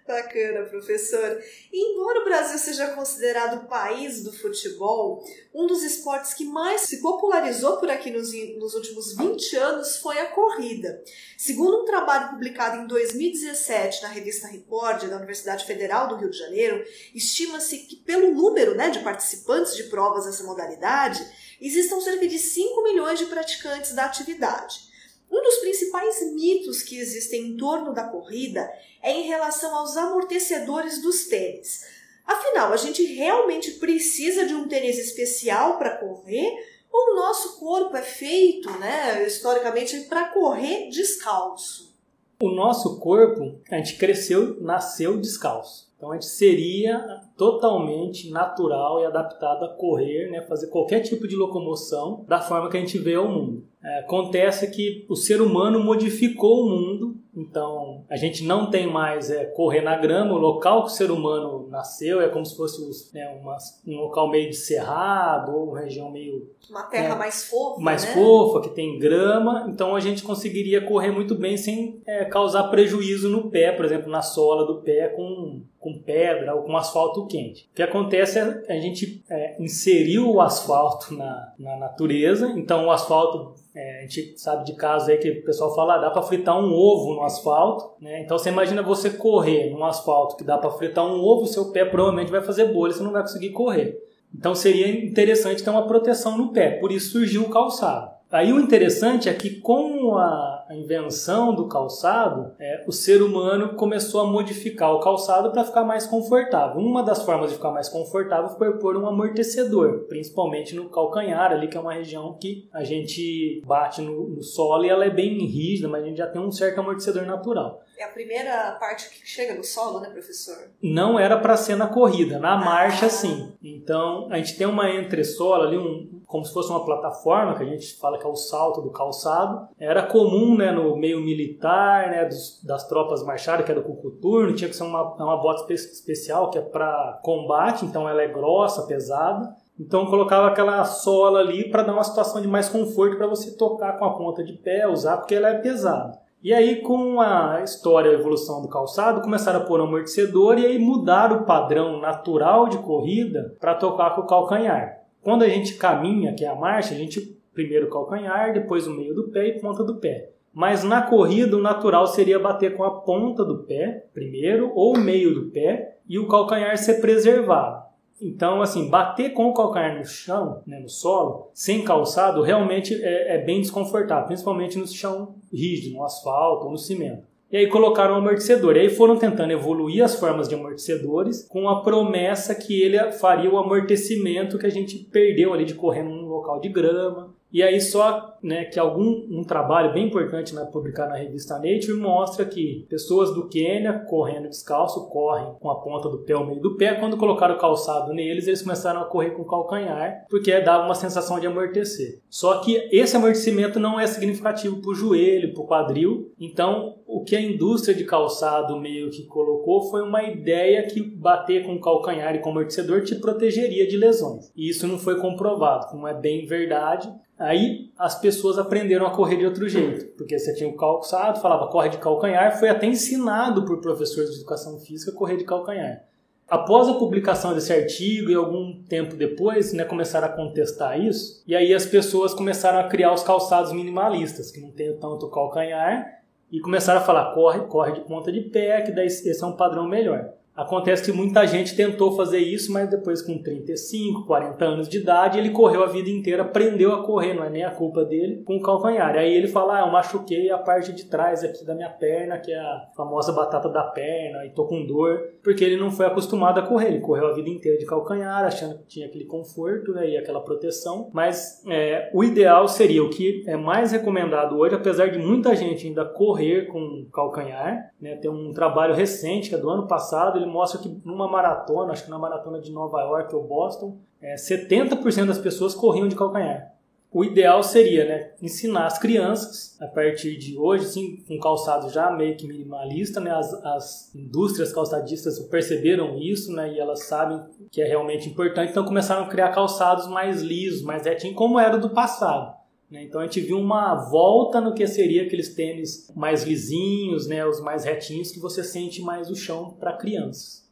Bacana, 0.07 0.67
professor. 0.69 1.43
E 1.73 1.93
embora 1.93 2.21
o 2.21 2.25
Brasil 2.25 2.59
seja 2.59 2.93
considerado 2.93 3.63
o 3.63 3.67
país 3.67 4.21
do 4.21 4.31
futebol, 4.31 5.23
um 5.51 5.65
dos 5.65 5.81
esportes 5.81 6.31
que 6.35 6.45
mais 6.45 6.81
se 6.81 7.01
popularizou 7.01 7.77
por 7.77 7.89
aqui 7.89 8.11
nos, 8.11 8.31
nos 8.59 8.75
últimos 8.75 9.15
20 9.17 9.55
anos 9.55 9.97
foi 9.97 10.19
a 10.19 10.27
corrida. 10.27 11.03
Segundo 11.35 11.81
um 11.81 11.85
trabalho 11.85 12.29
publicado 12.29 12.83
em 12.83 12.87
2017 12.87 14.03
na 14.03 14.09
revista 14.09 14.47
Record 14.47 15.09
da 15.09 15.17
Universidade 15.17 15.65
Federal 15.65 16.07
do 16.07 16.17
Rio 16.17 16.29
de 16.29 16.37
Janeiro, 16.37 16.85
estima-se 17.15 17.79
que 17.79 17.95
pelo 17.95 18.31
número 18.31 18.75
né, 18.75 18.91
de 18.91 18.99
participantes 18.99 19.75
de 19.75 19.85
provas 19.85 20.25
dessa 20.25 20.43
modalidade, 20.43 21.25
existam 21.59 21.99
cerca 21.99 22.27
de 22.27 22.37
5 22.37 22.83
milhões 22.83 23.17
de 23.17 23.25
praticantes 23.25 23.93
da 23.93 24.05
atividade. 24.05 24.93
Um 25.31 25.41
dos 25.41 25.57
principais 25.57 26.33
mitos 26.33 26.81
que 26.81 26.97
existem 26.97 27.47
em 27.47 27.57
torno 27.57 27.93
da 27.93 28.03
corrida 28.03 28.69
é 29.01 29.11
em 29.11 29.23
relação 29.23 29.75
aos 29.75 29.97
amortecedores 29.97 31.01
dos 31.01 31.25
tênis. 31.25 31.83
Afinal, 32.25 32.73
a 32.73 32.77
gente 32.77 33.03
realmente 33.03 33.71
precisa 33.71 34.45
de 34.45 34.55
um 34.55 34.67
tênis 34.67 34.97
especial 34.97 35.77
para 35.77 35.97
correr 35.97 36.51
ou 36.91 37.11
o 37.11 37.15
nosso 37.15 37.59
corpo 37.59 37.97
é 37.97 38.01
feito, 38.01 38.71
né, 38.79 39.27
historicamente, 39.27 40.01
para 40.01 40.29
correr 40.29 40.89
descalço? 40.89 41.93
O 42.41 42.49
nosso 42.49 42.99
corpo, 42.99 43.59
a 43.69 43.75
gente 43.75 43.97
cresceu, 43.97 44.61
nasceu 44.61 45.17
descalço. 45.17 45.84
Então 45.97 46.11
a 46.11 46.15
gente 46.15 46.25
seria 46.25 47.21
totalmente 47.37 48.29
natural 48.29 49.01
e 49.01 49.05
adaptado 49.05 49.63
a 49.63 49.69
correr, 49.69 50.29
né, 50.29 50.41
fazer 50.41 50.67
qualquer 50.67 50.99
tipo 50.99 51.27
de 51.27 51.35
locomoção 51.35 52.25
da 52.27 52.41
forma 52.41 52.69
que 52.69 52.77
a 52.77 52.79
gente 52.79 52.97
vê 52.97 53.17
o 53.17 53.27
mundo. 53.27 53.63
É, 53.83 53.99
acontece 53.99 54.69
que 54.71 55.05
o 55.07 55.15
ser 55.15 55.41
humano 55.41 55.83
modificou 55.83 56.65
o 56.65 56.69
mundo, 56.69 57.14
então 57.35 58.03
a 58.09 58.15
gente 58.15 58.43
não 58.43 58.69
tem 58.69 58.87
mais 58.87 59.29
é, 59.29 59.45
correr 59.45 59.81
na 59.81 59.97
grama, 59.97 60.33
o 60.33 60.37
local 60.37 60.85
que 60.85 60.91
o 60.91 60.93
ser 60.93 61.11
humano 61.11 61.67
nasceu 61.69 62.21
é 62.21 62.29
como 62.29 62.45
se 62.45 62.55
fosse 62.55 63.13
né, 63.13 63.27
uma, 63.41 63.57
um 63.85 63.97
local 63.97 64.29
meio 64.29 64.49
de 64.49 64.55
cerrado 64.55 65.55
ou 65.55 65.71
uma 65.71 65.81
região 65.81 66.09
meio. 66.09 66.49
Uma 66.69 66.83
terra 66.83 67.15
é, 67.15 67.17
mais 67.17 67.45
fofa. 67.45 67.81
Mais 67.81 68.05
né? 68.05 68.13
fofa, 68.13 68.61
que 68.61 68.69
tem 68.69 68.97
grama, 68.97 69.65
então 69.67 69.95
a 69.95 69.99
gente 69.99 70.23
conseguiria 70.23 70.85
correr 70.85 71.11
muito 71.11 71.35
bem 71.35 71.57
sem 71.57 72.01
é, 72.05 72.25
causar 72.25 72.69
prejuízo 72.69 73.29
no 73.29 73.49
pé, 73.49 73.71
por 73.71 73.85
exemplo, 73.85 74.09
na 74.09 74.21
sola 74.21 74.65
do 74.65 74.81
pé 74.81 75.09
com, 75.09 75.61
com 75.79 75.99
pedra 75.99 76.55
ou 76.55 76.63
com 76.63 76.77
asfalto 76.77 77.27
quente. 77.27 77.69
O 77.71 77.75
que 77.75 77.83
acontece 77.83 78.39
é 78.39 78.63
a 78.69 78.79
gente 78.79 79.23
é, 79.29 79.61
inseriu 79.61 80.31
o 80.31 80.41
asfalto 80.41 81.13
na, 81.13 81.53
na 81.59 81.77
natureza, 81.77 82.53
então 82.55 82.85
o 82.85 82.91
asfalto 82.91 83.64
é, 83.75 83.97
a 83.97 84.01
gente 84.03 84.39
sabe 84.39 84.63
de 84.63 84.73
casos 84.73 85.09
aí 85.09 85.17
que 85.17 85.29
o 85.29 85.43
pessoal 85.43 85.75
fala, 85.75 85.95
ah, 85.95 85.97
dá 85.97 86.09
para 86.09 86.21
fritar 86.21 86.57
um 86.57 86.73
ovo 86.73 87.13
no 87.13 87.23
asfalto, 87.23 88.01
né? 88.01 88.21
Então 88.21 88.37
você 88.37 88.49
imagina 88.49 88.81
você 88.81 89.09
correr 89.09 89.69
num 89.69 89.83
asfalto 89.83 90.37
que 90.37 90.45
dá 90.45 90.57
para 90.57 90.71
fritar 90.71 91.05
um 91.05 91.19
ovo, 91.19 91.45
seu 91.45 91.73
pé 91.73 91.83
provavelmente 91.83 92.31
vai 92.31 92.41
fazer 92.41 92.71
bolha, 92.71 92.93
você 92.93 93.03
não 93.03 93.11
vai 93.11 93.21
conseguir 93.21 93.49
correr. 93.49 94.01
Então 94.33 94.55
seria 94.55 94.87
interessante 94.87 95.61
ter 95.61 95.69
uma 95.69 95.87
proteção 95.87 96.37
no 96.37 96.53
pé, 96.53 96.79
por 96.79 96.89
isso 96.89 97.11
surgiu 97.11 97.43
o 97.43 97.49
calçado. 97.49 98.14
Aí 98.35 98.51
o 98.51 98.59
interessante 98.59 99.29
é 99.29 99.33
que 99.33 99.61
com 99.61 100.17
a 100.17 100.67
invenção 100.71 101.55
do 101.55 101.69
calçado, 101.69 102.53
é, 102.59 102.83
o 102.85 102.91
ser 102.91 103.21
humano 103.21 103.75
começou 103.75 104.19
a 104.19 104.27
modificar 104.27 104.91
o 104.91 104.99
calçado 104.99 105.53
para 105.53 105.63
ficar 105.63 105.85
mais 105.85 106.05
confortável. 106.05 106.81
Uma 106.81 107.01
das 107.01 107.23
formas 107.23 107.49
de 107.49 107.55
ficar 107.55 107.71
mais 107.71 107.87
confortável 107.87 108.49
foi 108.57 108.77
pôr 108.77 108.97
um 108.97 109.07
amortecedor, 109.07 110.05
principalmente 110.09 110.75
no 110.75 110.89
calcanhar 110.89 111.49
ali, 111.53 111.69
que 111.69 111.77
é 111.77 111.79
uma 111.79 111.93
região 111.93 112.37
que 112.37 112.67
a 112.73 112.83
gente 112.83 113.61
bate 113.65 114.01
no, 114.01 114.27
no 114.27 114.43
solo 114.43 114.83
e 114.83 114.89
ela 114.89 115.05
é 115.05 115.09
bem 115.09 115.37
rígida, 115.45 115.87
mas 115.87 116.03
a 116.03 116.07
gente 116.07 116.17
já 116.17 116.27
tem 116.27 116.41
um 116.41 116.51
certo 116.51 116.79
amortecedor 116.79 117.25
natural. 117.25 117.85
É 117.97 118.03
a 118.03 118.09
primeira 118.09 118.73
parte 118.73 119.09
que 119.09 119.25
chega 119.25 119.53
no 119.53 119.63
solo, 119.63 120.01
né, 120.01 120.09
professor? 120.09 120.57
Não 120.83 121.17
era 121.17 121.37
para 121.37 121.55
ser 121.55 121.77
na 121.77 121.87
corrida, 121.87 122.37
na 122.37 122.57
marcha 122.57 123.07
sim. 123.07 123.53
Então 123.63 124.27
a 124.29 124.35
gente 124.35 124.57
tem 124.57 124.67
uma 124.67 124.91
entressola 124.91 125.65
ali, 125.65 125.77
um, 125.77 126.14
como 126.25 126.43
se 126.45 126.53
fosse 126.53 126.69
uma 126.69 126.83
plataforma 126.83 127.55
que 127.55 127.63
a 127.63 127.65
gente 127.65 127.97
fala 127.97 128.17
que 128.17 128.25
é 128.25 128.29
o 128.29 128.35
salto 128.35 128.81
do 128.81 128.89
calçado. 128.89 129.67
Era 129.79 130.03
comum, 130.03 130.57
né, 130.57 130.71
no 130.71 130.95
meio 130.95 131.19
militar, 131.21 132.09
né, 132.09 132.25
dos, 132.25 132.63
das 132.63 132.87
tropas 132.87 133.23
marcharem, 133.23 133.65
que 133.65 133.71
era 133.71 133.79
o 133.79 133.83
cucuturno, 133.83 134.55
tinha 134.55 134.69
que 134.69 134.75
ser 134.75 134.83
uma, 134.83 135.13
uma 135.15 135.37
bota 135.37 135.71
especial 135.73 136.49
que 136.49 136.57
é 136.57 136.61
para 136.61 137.19
combate, 137.23 137.85
então 137.85 138.07
ela 138.07 138.21
é 138.21 138.27
grossa, 138.27 138.87
pesada. 138.87 139.55
Então 139.79 140.05
colocava 140.05 140.47
aquela 140.47 140.83
sola 140.85 141.39
ali 141.39 141.69
para 141.69 141.83
dar 141.83 141.93
uma 141.93 142.03
situação 142.03 142.41
de 142.41 142.47
mais 142.47 142.69
conforto 142.69 143.17
para 143.17 143.27
você 143.27 143.55
tocar 143.57 143.97
com 143.97 144.05
a 144.05 144.13
ponta 144.15 144.43
de 144.43 144.53
pé, 144.53 144.87
usar 144.87 145.17
porque 145.17 145.35
ela 145.35 145.49
é 145.49 145.59
pesada. 145.59 146.25
E 146.41 146.53
aí, 146.53 146.81
com 146.81 147.19
a 147.19 147.61
história, 147.63 148.11
a 148.11 148.13
evolução 148.13 148.61
do 148.61 148.67
calçado, 148.67 149.21
começaram 149.21 149.61
a 149.61 149.63
pôr 149.63 149.81
um 149.81 149.85
amortecedor 149.85 150.59
e 150.59 150.65
aí 150.67 150.77
mudaram 150.77 151.37
o 151.37 151.43
padrão 151.43 151.99
natural 151.99 152.69
de 152.69 152.77
corrida 152.77 153.55
para 153.59 153.73
tocar 153.73 154.11
com 154.13 154.21
o 154.21 154.27
calcanhar. 154.27 155.04
Quando 155.25 155.41
a 155.41 155.49
gente 155.49 155.73
caminha, 155.73 156.35
que 156.35 156.45
é 156.45 156.47
a 156.47 156.53
marcha, 156.53 156.93
a 156.93 156.97
gente 156.97 157.35
primeiro 157.51 157.87
o 157.87 157.89
calcanhar, 157.89 158.53
depois 158.53 158.85
o 158.85 158.93
meio 158.93 159.15
do 159.15 159.29
pé 159.29 159.47
e 159.47 159.59
ponta 159.59 159.83
do 159.83 159.95
pé. 159.95 160.29
Mas 160.53 160.83
na 160.83 161.01
corrida, 161.01 161.57
o 161.57 161.61
natural 161.61 162.05
seria 162.05 162.37
bater 162.37 162.77
com 162.77 162.83
a 162.83 162.99
ponta 162.99 163.43
do 163.43 163.63
pé 163.63 164.05
primeiro, 164.13 164.71
ou 164.75 164.95
o 164.95 164.99
meio 164.99 165.33
do 165.33 165.49
pé, 165.49 165.97
e 166.07 166.19
o 166.19 166.27
calcanhar 166.27 166.77
ser 166.77 167.01
preservado. 167.01 167.83
Então, 168.21 168.61
assim, 168.61 168.87
bater 168.87 169.33
com 169.33 169.47
o 169.47 169.53
calcanhar 169.55 169.97
no 169.97 170.05
chão, 170.05 170.61
né, 170.67 170.79
no 170.79 170.87
solo, 170.87 171.49
sem 171.55 171.83
calçado, 171.83 172.43
realmente 172.43 172.93
é, 172.93 173.35
é 173.35 173.37
bem 173.39 173.59
desconfortável, 173.61 174.27
principalmente 174.27 174.77
no 174.77 174.85
chão 174.85 175.33
rígido, 175.51 175.95
no 175.95 176.03
asfalto 176.03 176.65
ou 176.65 176.71
no 176.71 176.77
cimento. 176.77 177.23
E 177.55 177.57
aí 177.57 177.67
colocaram 177.67 178.15
o 178.15 178.17
amortecedor. 178.17 178.75
E 178.75 178.81
aí 178.81 178.89
foram 178.89 179.15
tentando 179.15 179.53
evoluir 179.53 180.03
as 180.03 180.19
formas 180.19 180.49
de 180.49 180.55
amortecedores 180.55 181.47
com 181.47 181.69
a 181.69 181.81
promessa 181.81 182.53
que 182.53 182.81
ele 182.81 182.99
faria 183.13 183.49
o 183.49 183.57
amortecimento 183.57 184.57
que 184.59 184.65
a 184.65 184.69
gente 184.69 184.97
perdeu 185.09 185.53
ali 185.53 185.63
de 185.63 185.73
correr 185.73 186.03
num 186.03 186.25
local 186.25 186.59
de 186.59 186.67
grama, 186.67 187.33
e 187.49 187.63
aí 187.63 187.79
só 187.79 188.34
né, 188.45 188.65
que 188.65 188.79
algum 188.79 189.25
um 189.27 189.43
trabalho 189.43 189.91
bem 189.91 190.05
importante 190.05 190.53
né, 190.53 190.63
publicado 190.71 191.09
na 191.09 191.15
revista 191.15 191.55
Nature 191.55 191.93
mostra 191.93 192.45
que 192.45 192.85
pessoas 192.87 193.33
do 193.33 193.49
Quênia 193.49 194.05
correndo 194.07 194.47
descalço 194.47 195.09
correm 195.09 195.55
com 195.59 195.69
a 195.71 195.81
ponta 195.81 196.07
do 196.09 196.19
pé 196.19 196.33
ao 196.33 196.45
meio 196.45 196.61
do 196.61 196.77
pé. 196.77 196.93
Quando 196.93 197.17
colocaram 197.17 197.55
o 197.55 197.57
calçado 197.57 198.13
neles, 198.13 198.45
eles 198.45 198.61
começaram 198.61 199.01
a 199.01 199.05
correr 199.05 199.31
com 199.31 199.41
o 199.41 199.47
calcanhar, 199.47 200.25
porque 200.29 200.61
dava 200.61 200.85
uma 200.85 200.93
sensação 200.93 201.39
de 201.39 201.47
amortecer. 201.47 202.21
Só 202.29 202.59
que 202.59 202.87
esse 202.91 203.15
amortecimento 203.15 203.79
não 203.79 203.99
é 203.99 204.05
significativo 204.05 204.79
para 204.79 204.91
o 204.91 204.95
joelho, 204.95 205.53
para 205.53 205.63
o 205.63 205.67
quadril. 205.67 206.31
Então, 206.39 206.97
o 207.07 207.23
que 207.23 207.35
a 207.35 207.41
indústria 207.41 207.95
de 207.95 208.03
calçado 208.03 208.79
meio 208.79 209.09
que 209.09 209.23
colocou 209.23 209.89
foi 209.89 210.03
uma 210.03 210.23
ideia 210.23 210.85
que 210.85 211.01
bater 211.01 211.65
com 211.65 211.75
o 211.75 211.81
calcanhar 211.81 212.35
e 212.35 212.39
com 212.39 212.49
o 212.49 212.51
amortecedor 212.51 213.03
te 213.03 213.15
protegeria 213.15 213.87
de 213.87 213.97
lesões. 213.97 214.51
E 214.55 214.69
isso 214.69 214.87
não 214.87 214.99
foi 214.99 215.19
comprovado, 215.19 215.95
não 215.95 216.07
é 216.07 216.13
bem 216.13 216.45
verdade. 216.45 217.11
Aí 217.37 217.91
as 217.97 218.19
pessoas 218.19 218.34
aprenderam 218.57 219.05
a 219.05 219.11
correr 219.11 219.37
de 219.37 219.45
outro 219.45 219.67
jeito, 219.67 220.05
porque 220.17 220.37
você 220.37 220.53
tinha 220.53 220.69
o 220.69 220.75
calçado, 220.75 221.41
falava 221.41 221.67
corre 221.67 221.89
de 221.89 221.97
calcanhar, 221.97 222.59
foi 222.59 222.69
até 222.69 222.85
ensinado 222.85 223.65
por 223.65 223.81
professores 223.81 224.31
de 224.31 224.37
educação 224.37 224.79
física 224.79 225.11
a 225.11 225.15
correr 225.15 225.37
de 225.37 225.43
calcanhar. 225.43 226.03
Após 226.47 226.87
a 226.87 226.93
publicação 226.93 227.55
desse 227.55 227.73
artigo 227.73 228.29
e 228.29 228.35
algum 228.35 228.83
tempo 228.83 229.15
depois, 229.15 229.73
né, 229.73 229.83
começaram 229.83 230.27
a 230.27 230.31
contestar 230.31 230.99
isso, 230.99 231.43
e 231.47 231.55
aí 231.55 231.73
as 231.73 231.85
pessoas 231.85 232.33
começaram 232.33 232.79
a 232.79 232.83
criar 232.87 233.13
os 233.13 233.23
calçados 233.23 233.71
minimalistas, 233.71 234.51
que 234.51 234.61
não 234.61 234.71
tem 234.71 234.95
tanto 234.97 235.27
calcanhar, 235.29 236.21
e 236.51 236.59
começaram 236.59 237.01
a 237.01 237.03
falar 237.03 237.33
corre, 237.33 237.61
corre 237.61 237.93
de 237.93 238.01
ponta 238.01 238.31
de 238.31 238.41
pé, 238.41 238.81
que 238.81 238.91
daí 238.91 239.07
esse 239.07 239.43
é 239.43 239.45
um 239.45 239.55
padrão 239.55 239.87
melhor. 239.87 240.33
Acontece 240.55 241.03
que 241.03 241.11
muita 241.11 241.45
gente 241.45 241.75
tentou 241.75 242.15
fazer 242.15 242.39
isso, 242.39 242.71
mas 242.71 242.89
depois 242.89 243.21
com 243.21 243.37
35, 243.37 244.25
40 244.25 244.63
anos 244.63 244.87
de 244.87 244.99
idade, 244.99 245.37
ele 245.37 245.49
correu 245.49 245.83
a 245.83 245.87
vida 245.87 246.09
inteira, 246.09 246.43
aprendeu 246.43 246.93
a 246.93 247.03
correr, 247.03 247.33
não 247.33 247.43
é 247.43 247.49
nem 247.49 247.65
a 247.65 247.71
culpa 247.71 248.05
dele, 248.05 248.41
com 248.45 248.55
o 248.55 248.61
calcanhar. 248.61 249.15
Aí 249.15 249.33
ele 249.33 249.49
fala, 249.49 249.79
ah, 249.79 249.85
eu 249.85 249.91
machuquei 249.91 250.49
a 250.49 250.57
parte 250.57 250.93
de 250.93 251.05
trás 251.05 251.43
aqui 251.43 251.65
da 251.65 251.75
minha 251.75 251.89
perna, 251.89 252.37
que 252.37 252.53
é 252.53 252.57
a 252.57 252.87
famosa 252.95 253.33
batata 253.33 253.67
da 253.67 253.83
perna, 253.83 254.45
e 254.45 254.51
tô 254.51 254.65
com 254.65 254.85
dor, 254.85 255.19
porque 255.43 255.61
ele 255.61 255.75
não 255.75 255.91
foi 255.91 256.05
acostumado 256.05 256.57
a 256.59 256.63
correr. 256.63 256.87
Ele 256.87 257.01
correu 257.01 257.27
a 257.27 257.33
vida 257.33 257.49
inteira 257.49 257.77
de 257.77 257.85
calcanhar, 257.85 258.45
achando 258.45 258.77
que 258.77 258.87
tinha 258.87 259.07
aquele 259.07 259.25
conforto 259.25 259.91
né, 259.91 260.09
e 260.09 260.17
aquela 260.17 260.39
proteção. 260.39 261.09
Mas 261.13 261.63
é, 261.67 262.09
o 262.13 262.23
ideal 262.23 262.65
seria, 262.69 263.03
o 263.03 263.09
que 263.09 263.43
é 263.45 263.57
mais 263.57 263.91
recomendado 263.91 264.57
hoje, 264.57 264.75
apesar 264.75 265.09
de 265.09 265.19
muita 265.19 265.53
gente 265.53 265.85
ainda 265.85 266.05
correr 266.05 266.67
com 266.67 267.05
calcanhar, 267.11 267.91
né, 267.99 268.15
tem 268.15 268.31
um 268.31 268.53
trabalho 268.53 268.93
recente, 268.93 269.49
que 269.49 269.55
é 269.55 269.57
do 269.57 269.69
ano 269.69 269.85
passado, 269.85 270.44
ele 270.45 270.51
mostra 270.51 270.79
que 270.79 271.01
numa 271.03 271.27
maratona, 271.27 271.91
acho 271.91 272.05
que 272.05 272.09
na 272.09 272.19
maratona 272.19 272.59
de 272.59 272.71
Nova 272.71 273.01
York 273.01 273.35
ou 273.35 273.43
Boston, 273.43 273.97
é, 274.21 274.35
70% 274.35 275.25
das 275.25 275.37
pessoas 275.37 275.75
corriam 275.75 276.07
de 276.07 276.15
calcanhar. 276.15 276.73
O 277.11 277.23
ideal 277.23 277.63
seria 277.63 278.03
né, 278.05 278.31
ensinar 278.41 278.87
as 278.87 278.99
crianças, 278.99 279.77
a 279.81 279.87
partir 279.87 280.35
de 280.37 280.57
hoje, 280.57 280.85
sim, 280.85 281.23
com 281.25 281.39
calçado 281.39 281.89
já 281.89 282.11
meio 282.11 282.35
que 282.35 282.45
minimalista, 282.45 283.21
né, 283.21 283.31
as, 283.31 283.53
as 283.63 284.15
indústrias 284.15 284.73
calçadistas 284.73 285.39
perceberam 285.39 286.19
isso 286.19 286.51
né, 286.51 286.73
e 286.73 286.79
elas 286.79 287.05
sabem 287.05 287.41
que 287.71 287.81
é 287.81 287.85
realmente 287.85 288.27
importante, 288.27 288.71
então 288.71 288.83
começaram 288.83 289.23
a 289.23 289.29
criar 289.29 289.49
calçados 289.53 290.07
mais 290.07 290.41
lisos, 290.41 290.81
mais 290.81 291.05
retinhos, 291.05 291.37
como 291.37 291.57
era 291.57 291.77
do 291.77 291.89
passado. 291.89 292.53
Né? 292.89 293.03
Então 293.03 293.19
a 293.21 293.23
gente 293.23 293.41
viu 293.41 293.57
uma 293.57 293.95
volta 293.95 294.61
no 294.61 294.73
que 294.73 294.85
seria 294.85 295.23
aqueles 295.23 295.53
tênis 295.53 296.11
mais 296.15 296.43
lisinhos, 296.43 297.27
né, 297.27 297.45
os 297.45 297.59
mais 297.59 297.83
retinhos, 297.83 298.31
que 298.31 298.39
você 298.39 298.63
sente 298.63 299.01
mais 299.01 299.29
o 299.29 299.35
chão 299.35 299.75
para 299.79 299.97
crianças. 299.97 300.63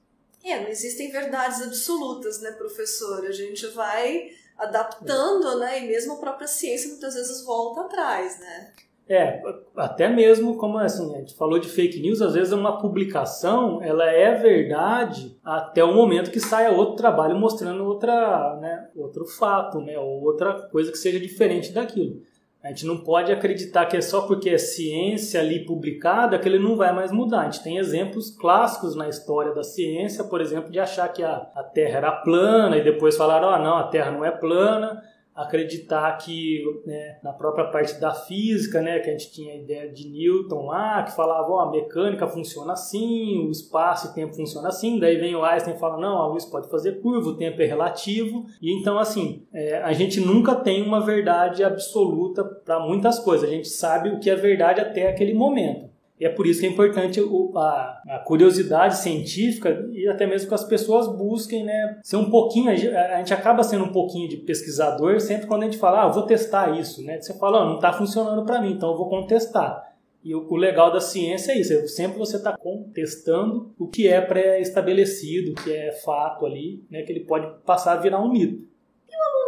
É, 0.43 0.61
não 0.61 0.69
existem 0.69 1.09
verdades 1.09 1.61
absolutas, 1.61 2.41
né, 2.41 2.51
professor? 2.51 3.25
A 3.25 3.31
gente 3.31 3.65
vai 3.67 4.29
adaptando, 4.57 5.57
né, 5.59 5.83
e 5.83 5.87
mesmo 5.87 6.13
a 6.13 6.17
própria 6.17 6.47
ciência 6.47 6.89
muitas 6.89 7.15
vezes 7.15 7.43
volta 7.43 7.81
atrás, 7.81 8.39
né? 8.39 8.73
É, 9.07 9.41
até 9.75 10.07
mesmo 10.07 10.55
como 10.55 10.77
assim, 10.77 11.13
a 11.13 11.19
gente 11.19 11.35
falou 11.35 11.59
de 11.59 11.67
fake 11.67 11.99
news, 11.99 12.21
às 12.21 12.33
vezes 12.33 12.53
uma 12.53 12.79
publicação, 12.79 13.81
ela 13.83 14.05
é 14.05 14.33
verdade 14.35 15.37
até 15.43 15.83
o 15.83 15.93
momento 15.93 16.31
que 16.31 16.39
saia 16.39 16.71
outro 16.71 16.95
trabalho 16.95 17.37
mostrando 17.37 17.83
outra, 17.83 18.57
né, 18.61 18.87
outro 18.95 19.25
fato, 19.25 19.81
né, 19.81 19.99
ou 19.99 20.23
outra 20.23 20.53
coisa 20.69 20.89
que 20.89 20.97
seja 20.97 21.19
diferente 21.19 21.73
daquilo. 21.73 22.21
A 22.63 22.69
gente 22.69 22.85
não 22.85 22.97
pode 22.97 23.29
acreditar 23.29 23.87
que 23.87 23.97
é 23.97 24.01
só 24.01 24.21
porque 24.21 24.49
é 24.49 24.57
ciência 24.57 25.41
ali 25.41 25.65
publicada 25.65 26.39
que 26.39 26.47
ele 26.47 26.57
não 26.57 26.77
vai 26.77 26.93
mais 26.93 27.11
mudar. 27.11 27.41
A 27.41 27.43
gente 27.43 27.61
tem 27.61 27.77
exemplos 27.77 28.29
clássicos 28.29 28.95
na 28.95 29.09
história 29.09 29.53
da 29.53 29.63
ciência, 29.63 30.23
por 30.23 30.39
exemplo, 30.39 30.71
de 30.71 30.79
achar 30.79 31.09
que 31.09 31.21
a, 31.21 31.45
a 31.53 31.61
Terra 31.61 31.97
era 31.97 32.11
plana 32.13 32.77
e 32.77 32.83
depois 32.83 33.17
falaram, 33.17 33.49
ah, 33.49 33.59
não, 33.59 33.75
a 33.75 33.83
Terra 33.83 34.11
não 34.11 34.23
é 34.23 34.31
plana 34.31 35.03
acreditar 35.35 36.17
que 36.17 36.63
né, 36.85 37.17
na 37.23 37.33
própria 37.33 37.65
parte 37.65 37.99
da 37.99 38.13
física, 38.13 38.81
né, 38.81 38.99
que 38.99 39.09
a 39.09 39.13
gente 39.13 39.31
tinha 39.31 39.53
a 39.53 39.57
ideia 39.57 39.91
de 39.91 40.07
Newton 40.07 40.67
lá, 40.67 41.03
que 41.03 41.15
falava, 41.15 41.49
ó, 41.51 41.59
a 41.61 41.71
mecânica 41.71 42.27
funciona 42.27 42.73
assim, 42.73 43.45
o 43.47 43.49
espaço 43.49 44.11
e 44.11 44.13
tempo 44.13 44.35
funciona 44.35 44.67
assim, 44.67 44.99
daí 44.99 45.17
vem 45.17 45.35
o 45.35 45.43
Einstein 45.43 45.75
e 45.75 45.79
fala, 45.79 45.97
não, 45.97 46.17
a 46.17 46.27
luz 46.27 46.45
pode 46.45 46.69
fazer 46.69 47.01
curva, 47.01 47.29
o 47.29 47.37
tempo 47.37 47.61
é 47.61 47.65
relativo, 47.65 48.45
e 48.61 48.79
então 48.79 48.99
assim, 48.99 49.45
é, 49.51 49.77
a 49.77 49.91
gente 49.91 50.19
nunca 50.19 50.55
tem 50.55 50.83
uma 50.83 51.01
verdade 51.01 51.63
absoluta 51.63 52.43
para 52.43 52.79
muitas 52.79 53.17
coisas, 53.19 53.49
a 53.49 53.51
gente 53.51 53.67
sabe 53.67 54.09
o 54.09 54.19
que 54.19 54.29
é 54.29 54.35
verdade 54.35 54.81
até 54.81 55.09
aquele 55.09 55.33
momento. 55.33 55.92
E 56.19 56.25
é 56.25 56.29
por 56.29 56.45
isso 56.45 56.59
que 56.59 56.67
é 56.67 56.69
importante 56.69 57.19
a, 57.19 58.01
a, 58.07 58.19
curiosidade 58.25 58.97
científica 58.97 59.87
e 59.91 60.07
até 60.07 60.27
mesmo 60.27 60.47
que 60.47 60.53
as 60.53 60.63
pessoas 60.63 61.07
busquem 61.07 61.63
né, 61.63 61.99
ser 62.03 62.17
um 62.17 62.29
pouquinho. 62.29 62.69
A 62.69 62.75
gente 63.17 63.33
acaba 63.33 63.63
sendo 63.63 63.85
um 63.85 63.91
pouquinho 63.91 64.29
de 64.29 64.37
pesquisador 64.37 65.19
sempre 65.19 65.47
quando 65.47 65.63
a 65.63 65.65
gente 65.65 65.77
fala, 65.77 66.03
ah, 66.03 66.07
vou 66.07 66.23
testar 66.23 66.79
isso. 66.79 67.03
Né? 67.03 67.19
Você 67.19 67.33
fala, 67.33 67.63
oh, 67.63 67.65
não 67.65 67.75
está 67.75 67.91
funcionando 67.91 68.45
para 68.45 68.61
mim, 68.61 68.73
então 68.73 68.91
eu 68.91 68.97
vou 68.97 69.09
contestar. 69.09 69.91
E 70.23 70.33
o, 70.33 70.47
o, 70.49 70.55
legal 70.55 70.91
da 70.91 71.01
ciência 71.01 71.51
é 71.51 71.59
isso, 71.59 71.73
é 71.73 71.87
sempre 71.87 72.17
você 72.17 72.37
está 72.37 72.55
contestando 72.55 73.73
o 73.77 73.87
que 73.87 74.07
é 74.07 74.21
pré-estabelecido, 74.21 75.51
o 75.51 75.55
que 75.55 75.73
é 75.73 75.91
fato 75.91 76.45
ali, 76.45 76.81
né, 76.89 77.01
que 77.01 77.11
ele 77.11 77.25
pode 77.25 77.45
passar 77.65 77.93
a 77.93 78.01
virar 78.01 78.21
um 78.21 78.31
mito 78.31 78.72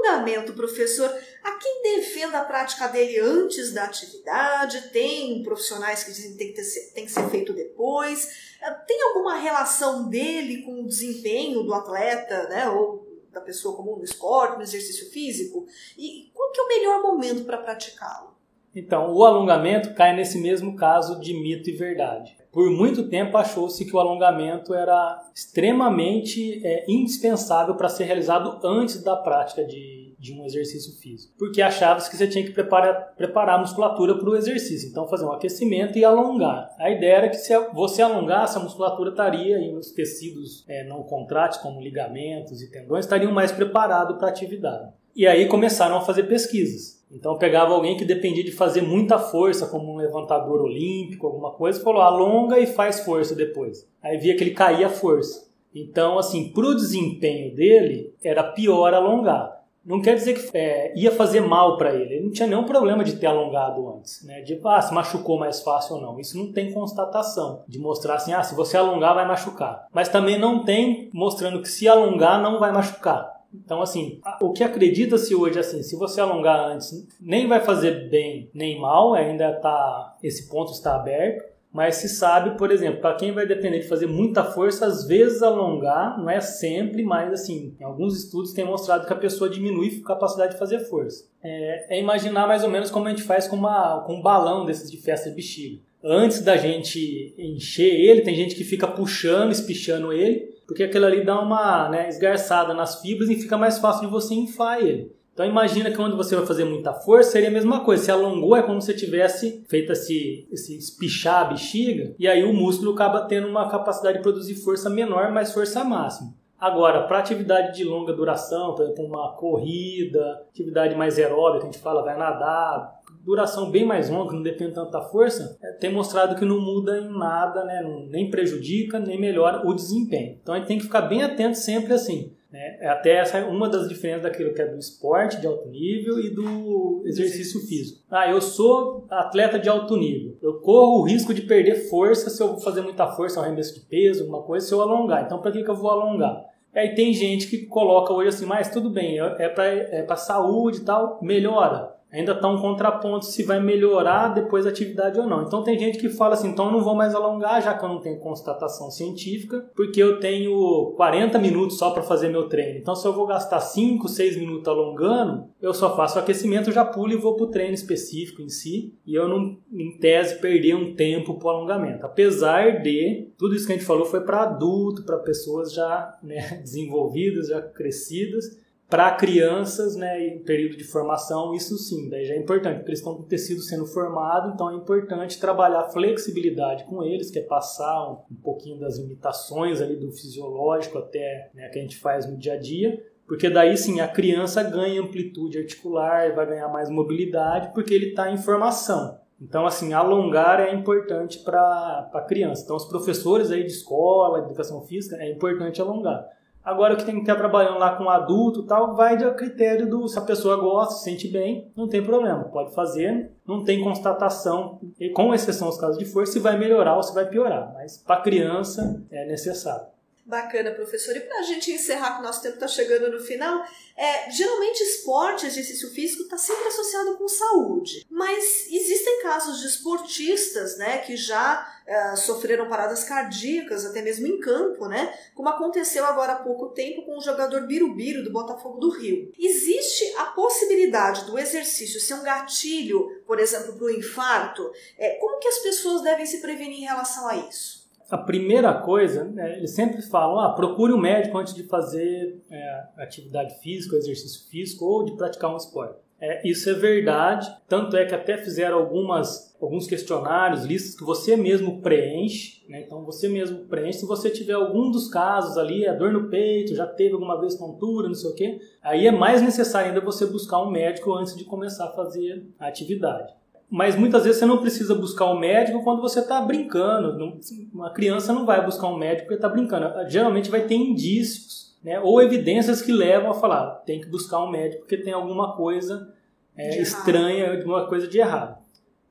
alongamento, 0.06 0.54
professor, 0.54 1.12
há 1.44 1.52
quem 1.58 1.82
defenda 1.84 2.40
a 2.40 2.46
prática 2.46 2.88
dele 2.88 3.20
antes 3.20 3.74
da 3.74 3.86
atividade, 3.86 4.90
tem 4.90 5.42
profissionais 5.44 6.04
que 6.04 6.12
dizem 6.12 6.32
que 6.32 6.38
tem 6.38 6.48
que, 6.50 6.54
ter, 6.54 6.94
tem 6.94 7.06
que 7.06 7.12
ser 7.12 7.28
feito 7.30 7.54
depois. 7.54 8.56
Eh, 8.62 8.72
tem 8.88 9.02
alguma 9.04 9.38
relação 9.38 10.10
dele 10.10 10.62
com 10.64 10.84
o 10.84 10.88
desempenho 10.88 11.64
do 11.64 11.74
atleta, 11.74 12.48
né, 12.50 12.70
ou 12.70 13.06
da 13.32 13.42
pessoa 13.42 13.76
comum 13.76 13.98
no 13.98 14.04
esporte, 14.04 14.58
no 14.58 14.64
exercício 14.64 15.12
físico? 15.12 15.66
E 15.98 16.32
qual 16.34 16.52
que 16.52 16.60
é 16.60 16.64
o 16.64 16.68
melhor 16.68 17.02
momento 17.02 17.44
para 17.44 17.58
praticá-lo? 17.58 18.36
Então, 18.74 19.14
o 19.14 19.24
alongamento 19.24 19.94
cai 19.94 20.16
nesse 20.16 20.38
mesmo 20.38 20.76
caso 20.76 21.20
de 21.20 21.34
mito 21.34 21.70
e 21.70 21.74
verdade. 21.74 22.38
Por 22.56 22.72
muito 22.72 23.10
tempo 23.10 23.36
achou-se 23.36 23.84
que 23.84 23.94
o 23.94 24.00
alongamento 24.00 24.74
era 24.74 25.22
extremamente 25.36 26.66
é, 26.66 26.86
indispensável 26.88 27.76
para 27.76 27.90
ser 27.90 28.06
realizado 28.06 28.66
antes 28.66 29.04
da 29.04 29.14
prática 29.14 29.66
de, 29.66 30.16
de 30.18 30.32
um 30.32 30.46
exercício 30.46 30.98
físico. 31.02 31.34
Porque 31.38 31.62
achava-se 31.62 32.10
que 32.10 32.16
você 32.16 32.26
tinha 32.30 32.46
que 32.46 32.54
preparar, 32.54 33.14
preparar 33.18 33.56
a 33.56 33.58
musculatura 33.60 34.18
para 34.18 34.30
o 34.30 34.38
exercício. 34.38 34.88
Então, 34.88 35.06
fazer 35.06 35.26
um 35.26 35.34
aquecimento 35.34 35.98
e 35.98 36.06
alongar. 36.06 36.70
A 36.80 36.90
ideia 36.90 37.16
era 37.16 37.30
que 37.30 37.36
se 37.36 37.54
você 37.74 38.02
alongasse, 38.02 38.58
a 38.58 38.62
musculatura 38.62 39.10
estaria 39.10 39.60
e 39.60 39.76
os 39.76 39.92
tecidos 39.92 40.64
é, 40.70 40.86
não 40.86 41.04
contráteis, 41.04 41.62
como 41.62 41.82
ligamentos 41.82 42.62
e 42.62 42.72
tendões, 42.72 43.04
estariam 43.04 43.34
mais 43.34 43.52
preparados 43.52 44.16
para 44.16 44.28
a 44.28 44.30
atividade. 44.30 44.94
E 45.14 45.28
aí 45.28 45.46
começaram 45.50 45.98
a 45.98 46.02
fazer 46.02 46.24
pesquisas. 46.24 47.05
Então 47.12 47.38
pegava 47.38 47.74
alguém 47.74 47.96
que 47.96 48.06
dependia 48.06 48.44
de 48.44 48.52
fazer 48.52 48.82
muita 48.82 49.18
força, 49.18 49.68
como 49.68 49.94
um 49.94 49.98
levantador 49.98 50.62
olímpico, 50.62 51.28
alguma 51.28 51.52
coisa, 51.52 51.80
e 51.80 51.84
falou 51.84 52.02
alonga 52.02 52.60
e 52.60 52.66
faz 52.66 53.02
força 53.02 53.36
depois. 53.36 53.88
Aí 54.02 54.18
via 54.18 54.36
que 54.36 54.44
ele 54.44 54.52
caía 54.52 54.88
a 54.88 54.90
força. 54.90 55.46
Então, 55.74 56.18
assim, 56.18 56.50
para 56.50 56.66
o 56.66 56.76
desempenho 56.76 57.54
dele, 57.54 58.14
era 58.24 58.44
pior 58.44 58.94
alongar. 58.94 59.56
Não 59.86 60.02
quer 60.02 60.16
dizer 60.16 60.34
que 60.34 60.58
é, 60.58 60.92
ia 60.98 61.12
fazer 61.12 61.42
mal 61.42 61.78
para 61.78 61.94
ele. 61.94 62.16
Ele 62.16 62.24
não 62.26 62.32
tinha 62.32 62.48
nenhum 62.48 62.64
problema 62.64 63.04
de 63.04 63.18
ter 63.18 63.28
alongado 63.28 63.88
antes, 63.96 64.24
né? 64.26 64.42
De 64.42 64.60
ah, 64.66 64.82
se 64.82 64.92
machucou 64.92 65.38
mais 65.38 65.62
fácil 65.62 65.98
ou 65.98 66.02
não. 66.02 66.20
Isso 66.20 66.36
não 66.40 66.52
tem 66.52 66.74
constatação 66.74 67.62
de 67.68 67.78
mostrar 67.78 68.16
assim, 68.16 68.34
ah, 68.34 68.42
se 68.42 68.56
você 68.56 68.78
alongar 68.78 69.14
vai 69.14 69.28
machucar. 69.28 69.86
Mas 69.94 70.10
também 70.10 70.40
não 70.40 70.66
tem 70.66 71.08
mostrando 71.14 71.62
que 71.62 71.70
se 71.70 71.88
alongar 71.88 72.42
não 72.42 72.60
vai 72.60 72.72
machucar. 72.72 73.35
Então, 73.64 73.82
assim, 73.82 74.20
o 74.42 74.52
que 74.52 74.64
acredita-se 74.64 75.36
hoje, 75.36 75.60
assim, 75.60 75.84
se 75.84 75.96
você 75.96 76.20
alongar 76.20 76.72
antes, 76.72 77.08
nem 77.20 77.48
vai 77.48 77.62
fazer 77.62 78.10
bem 78.10 78.50
nem 78.54 78.80
mal, 78.80 79.14
ainda 79.14 79.54
tá, 79.54 80.18
esse 80.24 80.50
ponto 80.50 80.72
está 80.72 80.96
aberto, 80.96 81.56
mas 81.76 81.98
se 81.98 82.08
sabe, 82.08 82.58
por 82.58 82.72
exemplo, 82.72 83.02
para 83.02 83.16
quem 83.16 83.34
vai 83.34 83.46
depender 83.46 83.80
de 83.80 83.88
fazer 83.90 84.08
muita 84.08 84.46
força, 84.46 84.86
às 84.86 85.06
vezes 85.06 85.44
alongar, 85.44 86.18
não 86.18 86.30
é 86.30 86.40
sempre, 86.40 87.04
mas 87.04 87.34
assim, 87.34 87.76
alguns 87.84 88.18
estudos 88.18 88.54
tem 88.54 88.64
mostrado 88.64 89.06
que 89.06 89.12
a 89.12 89.18
pessoa 89.18 89.50
diminui 89.50 90.02
a 90.02 90.08
capacidade 90.08 90.54
de 90.54 90.58
fazer 90.58 90.80
força. 90.86 91.26
É, 91.44 91.98
é 91.98 92.00
imaginar 92.00 92.48
mais 92.48 92.64
ou 92.64 92.70
menos 92.70 92.90
como 92.90 93.08
a 93.08 93.10
gente 93.10 93.24
faz 93.24 93.46
com, 93.46 93.58
uma, 93.58 94.00
com 94.08 94.16
um 94.16 94.22
balão 94.22 94.66
desses 94.66 94.90
de 94.90 94.96
festa 94.96 95.30
de 95.30 95.36
bexiga. 95.36 95.82
Antes 96.02 96.42
da 96.42 96.56
gente 96.56 97.36
encher 97.38 97.94
ele, 97.94 98.22
tem 98.22 98.36
gente 98.36 98.56
que 98.56 98.64
fica 98.64 98.88
puxando, 98.88 99.52
espichando 99.52 100.14
ele, 100.14 100.55
porque 100.66 100.84
aquilo 100.84 101.06
ali 101.06 101.24
dá 101.24 101.40
uma 101.40 101.90
né, 101.90 102.10
esgarçada 102.10 102.74
nas 102.74 103.02
fibras 103.02 103.30
e 103.30 103.36
fica 103.36 103.58
mais 103.58 103.80
fácil 103.80 104.06
de 104.06 104.12
você 104.12 104.34
inflar 104.34 104.80
ele. 104.80 105.16
Então 105.34 105.46
imagina 105.46 105.92
que 105.92 105.98
quando 105.98 106.16
você 106.16 106.34
vai 106.34 106.46
fazer 106.46 106.64
muita 106.64 106.94
força, 106.94 107.32
seria 107.32 107.50
a 107.50 107.52
mesma 107.52 107.82
coisa. 107.84 108.06
Se 108.06 108.10
alongou, 108.10 108.56
é 108.56 108.64
como 108.64 108.82
se 108.82 108.94
tivesse 108.94 109.66
feito 109.68 109.92
esse, 109.92 110.48
esse 110.50 110.78
espichar 110.78 111.42
a 111.42 111.50
bexiga, 111.50 112.16
e 112.18 112.26
aí 112.26 112.46
o 112.46 112.54
músculo 112.54 112.94
acaba 112.94 113.22
tendo 113.26 113.48
uma 113.48 113.70
capacidade 113.70 114.18
de 114.18 114.24
produzir 114.24 114.56
força 114.56 114.90
menor, 114.90 115.34
mas 115.34 115.54
força 115.54 115.84
máxima. 115.84 116.34
Agora, 116.58 117.04
para 117.06 117.20
atividade 117.20 117.76
de 117.76 117.84
longa 117.84 118.14
duração, 118.14 118.74
por 118.74 118.84
exemplo, 118.84 119.06
uma 119.06 119.34
corrida, 119.34 120.42
atividade 120.50 120.96
mais 120.96 121.20
aeróbica, 121.20 121.64
a 121.64 121.66
gente 121.66 121.80
fala, 121.80 122.02
vai 122.02 122.18
nadar, 122.18 123.02
duração 123.26 123.72
bem 123.72 123.84
mais 123.84 124.10
longa, 124.10 124.34
não 124.34 124.44
depende 124.44 124.74
tanto 124.74 124.92
da 124.92 125.02
força, 125.02 125.58
é, 125.62 125.72
tem 125.74 125.92
mostrado 125.92 126.36
que 126.36 126.46
não 126.46 126.62
muda 126.62 127.00
em 127.00 127.10
nada, 127.10 127.66
né? 127.66 127.82
nem 128.10 128.30
prejudica, 128.30 129.00
nem 129.00 129.20
melhora 129.20 129.68
o 129.68 129.74
desempenho. 129.74 130.38
Então 130.42 130.54
a 130.54 130.60
gente 130.60 130.68
tem 130.68 130.78
que 130.78 130.84
ficar 130.84 131.02
bem 131.02 131.24
atento 131.24 131.58
sempre 131.58 131.94
assim. 131.94 132.32
Né? 132.52 132.78
É 132.80 132.88
até 132.88 133.18
essa 133.18 133.46
uma 133.48 133.68
das 133.68 133.90
diferenças 133.90 134.24
daquilo 134.24 134.54
que 134.54 134.62
é 134.62 134.68
do 134.68 134.78
esporte 134.78 135.42
de 135.42 135.48
alto 135.48 135.68
nível 135.68 136.20
e 136.20 136.30
do 136.30 137.04
exercício 137.06 137.60
físico. 137.68 138.02
Ah, 138.10 138.30
eu 138.30 138.40
sou 138.40 139.06
atleta 139.10 139.58
de 139.60 139.68
alto 139.68 139.98
nível. 139.98 140.38
Eu 140.42 140.60
corro 140.60 141.02
o 141.02 141.04
risco 141.04 141.34
de 141.34 141.42
perder 141.42 141.90
força 141.90 142.30
se 142.30 142.42
eu 142.42 142.58
fazer 142.60 142.82
muita 142.82 143.08
força, 143.08 143.40
um 143.40 143.44
arremesso 143.44 143.74
de 143.74 143.82
peso, 143.82 144.22
alguma 144.22 144.44
coisa, 144.44 144.66
se 144.66 144.74
eu 144.74 144.82
alongar. 144.82 145.26
Então, 145.26 145.42
para 145.42 145.52
que, 145.52 145.64
que 145.64 145.70
eu 145.70 145.76
vou 145.76 145.90
alongar? 145.90 146.46
Aí 146.74 146.94
tem 146.94 147.14
gente 147.14 147.48
que 147.48 147.66
coloca 147.66 148.14
hoje 148.14 148.30
assim, 148.30 148.46
mas 148.46 148.70
tudo 148.70 148.90
bem, 148.90 149.18
é 149.20 149.50
para 149.50 149.66
é 149.66 150.16
saúde 150.16 150.80
e 150.80 150.86
tal, 150.86 151.20
melhora. 151.22 151.95
Ainda 152.16 152.32
está 152.32 152.48
um 152.48 152.62
contraponto 152.62 153.26
se 153.26 153.44
vai 153.44 153.62
melhorar 153.62 154.30
depois 154.30 154.66
a 154.66 154.70
atividade 154.70 155.20
ou 155.20 155.28
não. 155.28 155.44
Então 155.44 155.64
tem 155.64 155.78
gente 155.78 155.98
que 155.98 156.10
fala 156.10 156.34
assim, 156.34 156.50
então 156.50 156.68
eu 156.68 156.72
não 156.72 156.82
vou 156.82 156.96
mais 156.96 157.14
alongar 157.14 157.62
já 157.62 157.74
que 157.74 157.84
eu 157.84 157.90
não 157.90 158.00
tenho 158.00 158.20
constatação 158.20 158.90
científica, 158.90 159.70
porque 159.76 160.02
eu 160.02 160.20
tenho 160.20 160.94
40 160.96 161.38
minutos 161.40 161.78
só 161.78 161.92
para 161.92 162.04
fazer 162.04 162.30
meu 162.30 162.48
treino. 162.48 162.80
Então 162.80 162.96
se 162.96 163.06
eu 163.06 163.14
vou 163.14 163.28
gastar 163.28 163.60
5, 163.60 164.08
6 164.08 164.38
minutos 164.38 164.68
alongando, 164.68 165.50
eu 165.62 165.74
só 165.74 165.96
faço 165.96 166.18
aquecimento, 166.18 166.72
já 166.72 166.86
pulo 166.86 167.12
e 167.12 167.18
vou 167.18 167.36
para 167.36 167.46
o 167.46 167.52
treino 167.52 167.74
específico 167.74 168.42
em 168.42 168.50
si, 168.50 168.94
e 169.06 169.14
eu 169.14 169.28
não, 169.28 169.58
em 169.74 169.98
tese, 169.98 170.40
perder 170.40 170.76
um 170.76 170.96
tempo 170.96 171.36
para 171.36 171.52
alongamento. 171.52 172.06
Apesar 172.06 172.82
de 172.82 173.30
tudo 173.38 173.56
isso 173.56 173.68
que 173.68 173.74
a 173.74 173.76
gente 173.76 173.86
falou 173.86 174.06
foi 174.06 174.22
para 174.22 174.44
adulto, 174.44 175.04
para 175.04 175.18
pessoas 175.18 175.74
já 175.74 176.18
né, 176.24 176.60
desenvolvidas, 176.64 177.50
já 177.50 177.62
crescidas, 177.62 178.64
para 178.90 179.12
crianças, 179.12 179.96
né, 179.96 180.28
em 180.28 180.40
período 180.44 180.78
de 180.78 180.84
formação, 180.84 181.54
isso 181.56 181.76
sim, 181.78 182.08
daí 182.08 182.24
já 182.24 182.36
é 182.36 182.38
importante, 182.38 182.78
porque 182.78 182.92
eles 182.92 183.00
estão 183.00 183.16
com 183.16 183.24
tecido 183.24 183.62
sendo 183.62 183.86
formado, 183.88 184.54
então 184.54 184.70
é 184.70 184.76
importante 184.76 185.40
trabalhar 185.40 185.90
flexibilidade 185.90 186.84
com 186.86 187.04
eles, 187.04 187.32
que 187.32 187.40
é 187.40 187.42
passar 187.42 188.10
um, 188.10 188.18
um 188.32 188.42
pouquinho 188.42 188.80
das 188.80 188.98
limitações 188.98 189.82
ali 189.82 189.96
do 189.96 190.12
fisiológico 190.12 191.00
até 191.00 191.50
né, 191.54 191.68
que 191.70 191.80
a 191.80 191.82
gente 191.82 191.98
faz 191.98 192.30
no 192.30 192.38
dia 192.38 192.54
a 192.54 192.60
dia, 192.60 193.04
porque 193.28 193.50
daí 193.50 193.76
sim 193.76 194.02
a 194.02 194.08
criança 194.08 194.62
ganha 194.62 195.02
amplitude 195.02 195.58
articular, 195.58 196.36
vai 196.36 196.46
ganhar 196.46 196.68
mais 196.68 196.90
mobilidade, 196.90 197.74
porque 197.74 197.94
ele 197.94 198.10
está 198.10 198.32
em 198.32 198.38
formação. 198.38 199.20
Então, 199.42 199.66
assim, 199.66 199.94
alongar 199.94 200.62
é 200.62 200.74
importante 200.74 201.40
para 201.40 202.10
a 202.14 202.22
criança. 202.22 202.64
Então, 202.64 202.76
os 202.76 202.86
professores 202.86 203.52
aí 203.52 203.64
de 203.64 203.72
escola, 203.72 204.40
educação 204.40 204.82
física, 204.82 205.18
é 205.18 205.30
importante 205.30 205.82
alongar. 205.82 206.26
Agora, 206.66 206.96
o 206.96 206.98
que 206.98 207.06
tem 207.06 207.14
que 207.14 207.22
estar 207.22 207.36
trabalhando 207.36 207.78
lá 207.78 207.96
com 207.96 208.10
adulto 208.10 208.64
tal, 208.64 208.96
vai 208.96 209.16
de 209.16 209.32
critério 209.36 209.88
do 209.88 210.08
se 210.08 210.18
a 210.18 210.24
pessoa 210.24 210.58
gosta, 210.58 210.96
se 210.96 211.04
sente 211.04 211.28
bem, 211.28 211.72
não 211.78 211.88
tem 211.88 212.04
problema, 212.04 212.46
pode 212.46 212.74
fazer, 212.74 213.32
não 213.48 213.64
tem 213.64 213.84
constatação, 213.84 214.80
com 215.14 215.34
exceção 215.34 215.68
dos 215.68 215.80
casos 215.80 216.00
de 216.00 216.06
força, 216.06 216.34
se 216.34 216.40
vai 216.40 216.58
melhorar 216.58 216.96
ou 216.96 217.04
se 217.04 217.14
vai 217.14 217.28
piorar. 217.30 217.72
Mas 217.76 218.00
para 218.00 218.22
criança 218.22 219.04
é 219.12 219.28
necessário. 219.28 219.95
Bacana, 220.26 220.72
professor. 220.72 221.16
E 221.16 221.20
para 221.20 221.38
a 221.38 221.44
gente 221.44 221.72
encerrar, 221.72 222.16
que 222.16 222.22
o 222.22 222.24
nosso 222.24 222.42
tempo 222.42 222.56
está 222.56 222.68
chegando 222.68 223.12
no 223.12 223.24
final, 223.24 223.64
é, 223.96 224.32
geralmente 224.32 224.82
esporte, 224.82 225.46
exercício 225.46 225.92
físico 225.92 226.24
está 226.24 226.36
sempre 226.36 226.68
associado 226.68 227.16
com 227.16 227.28
saúde. 227.28 228.04
Mas 228.10 228.66
existem 228.72 229.22
casos 229.22 229.60
de 229.60 229.68
esportistas 229.68 230.80
né, 230.80 230.98
que 230.98 231.16
já 231.16 231.72
é, 231.86 232.16
sofreram 232.16 232.68
paradas 232.68 233.04
cardíacas, 233.04 233.86
até 233.86 234.02
mesmo 234.02 234.26
em 234.26 234.40
campo, 234.40 234.88
né? 234.88 235.16
Como 235.36 235.48
aconteceu 235.48 236.04
agora 236.04 236.34
há 236.34 236.40
pouco 236.40 236.70
tempo 236.70 237.06
com 237.06 237.20
o 237.20 237.22
jogador 237.22 237.68
Birubiru 237.68 238.24
do 238.24 238.32
Botafogo 238.32 238.80
do 238.80 238.90
Rio. 238.90 239.32
Existe 239.38 240.12
a 240.18 240.26
possibilidade 240.26 241.26
do 241.26 241.38
exercício 241.38 242.02
ser 242.02 242.16
um 242.16 242.24
gatilho, 242.24 243.22
por 243.28 243.40
exemplo, 243.40 243.74
para 243.74 243.86
o 243.86 243.92
infarto? 243.92 244.72
É, 244.98 245.18
como 245.20 245.38
que 245.38 245.48
as 245.48 245.60
pessoas 245.60 246.02
devem 246.02 246.26
se 246.26 246.42
prevenir 246.42 246.80
em 246.80 246.86
relação 246.86 247.28
a 247.28 247.36
isso? 247.36 247.85
A 248.10 248.18
primeira 248.18 248.74
coisa, 248.74 249.24
né, 249.24 249.58
eles 249.58 249.72
sempre 249.72 250.02
falam, 250.02 250.40
ah, 250.40 250.54
procure 250.54 250.94
um 250.94 250.98
médico 250.98 251.38
antes 251.38 251.54
de 251.54 251.64
fazer 251.64 252.40
é, 252.52 252.84
atividade 252.98 253.60
física, 253.62 253.96
exercício 253.96 254.48
físico 254.50 254.86
ou 254.86 255.06
de 255.06 255.16
praticar 255.16 255.52
um 255.52 255.58
esporte. 255.58 256.06
É, 256.20 256.48
isso 256.48 256.70
é 256.70 256.74
verdade, 256.74 257.54
tanto 257.68 257.98
é 257.98 258.06
que 258.06 258.16
até 258.16 258.38
fizeram 258.38 258.78
algumas, 258.78 259.54
alguns 259.62 259.86
questionários, 259.86 260.64
listas 260.64 260.96
que 260.96 261.04
você 261.04 261.36
mesmo 261.36 261.82
preenche, 261.82 262.64
né? 262.70 262.84
então 262.86 263.04
você 263.04 263.28
mesmo 263.28 263.66
preenche, 263.66 264.00
se 264.00 264.06
você 264.06 264.30
tiver 264.30 264.54
algum 264.54 264.90
dos 264.90 265.10
casos 265.10 265.58
ali, 265.58 265.86
a 265.86 265.94
dor 265.94 266.14
no 266.14 266.30
peito, 266.30 266.74
já 266.74 266.88
teve 266.88 267.14
alguma 267.14 267.40
vez 267.40 267.56
tontura, 267.56 268.08
não 268.08 268.16
sei 268.16 268.30
o 268.30 268.36
quê, 268.36 268.60
aí 268.82 269.08
é 269.08 269.12
mais 269.12 269.42
necessário 269.42 269.90
ainda 269.90 270.00
você 270.00 270.26
buscar 270.26 270.62
um 270.62 270.72
médico 270.72 271.14
antes 271.14 271.36
de 271.36 271.44
começar 271.44 271.86
a 271.86 271.92
fazer 271.92 272.46
a 272.58 272.68
atividade 272.68 273.34
mas 273.70 273.96
muitas 273.96 274.24
vezes 274.24 274.40
você 274.40 274.46
não 274.46 274.60
precisa 274.60 274.94
buscar 274.96 275.32
um 275.32 275.40
médico 275.40 275.84
quando 275.84 276.02
você 276.02 276.20
está 276.20 276.40
brincando. 276.42 277.40
Uma 277.74 277.90
criança 277.90 278.32
não 278.32 278.46
vai 278.46 278.64
buscar 278.64 278.88
um 278.88 278.98
médico 278.98 279.24
porque 279.24 279.36
está 279.36 279.50
brincando. 279.50 280.10
Geralmente 280.10 280.50
vai 280.50 280.62
ter 280.62 280.76
indícios 280.76 281.76
né, 281.84 282.00
ou 282.00 282.22
evidências 282.22 282.82
que 282.82 282.92
levam 282.92 283.30
a 283.30 283.34
falar 283.36 283.76
tem 283.86 284.02
que 284.02 284.08
buscar 284.08 284.44
um 284.44 284.50
médico 284.50 284.82
porque 284.82 284.98
tem 284.98 285.14
alguma 285.14 285.56
coisa 285.56 286.12
é, 286.58 286.82
estranha, 286.82 287.52
alguma 287.52 287.88
coisa 287.88 288.08
de 288.08 288.18
errado. 288.18 288.58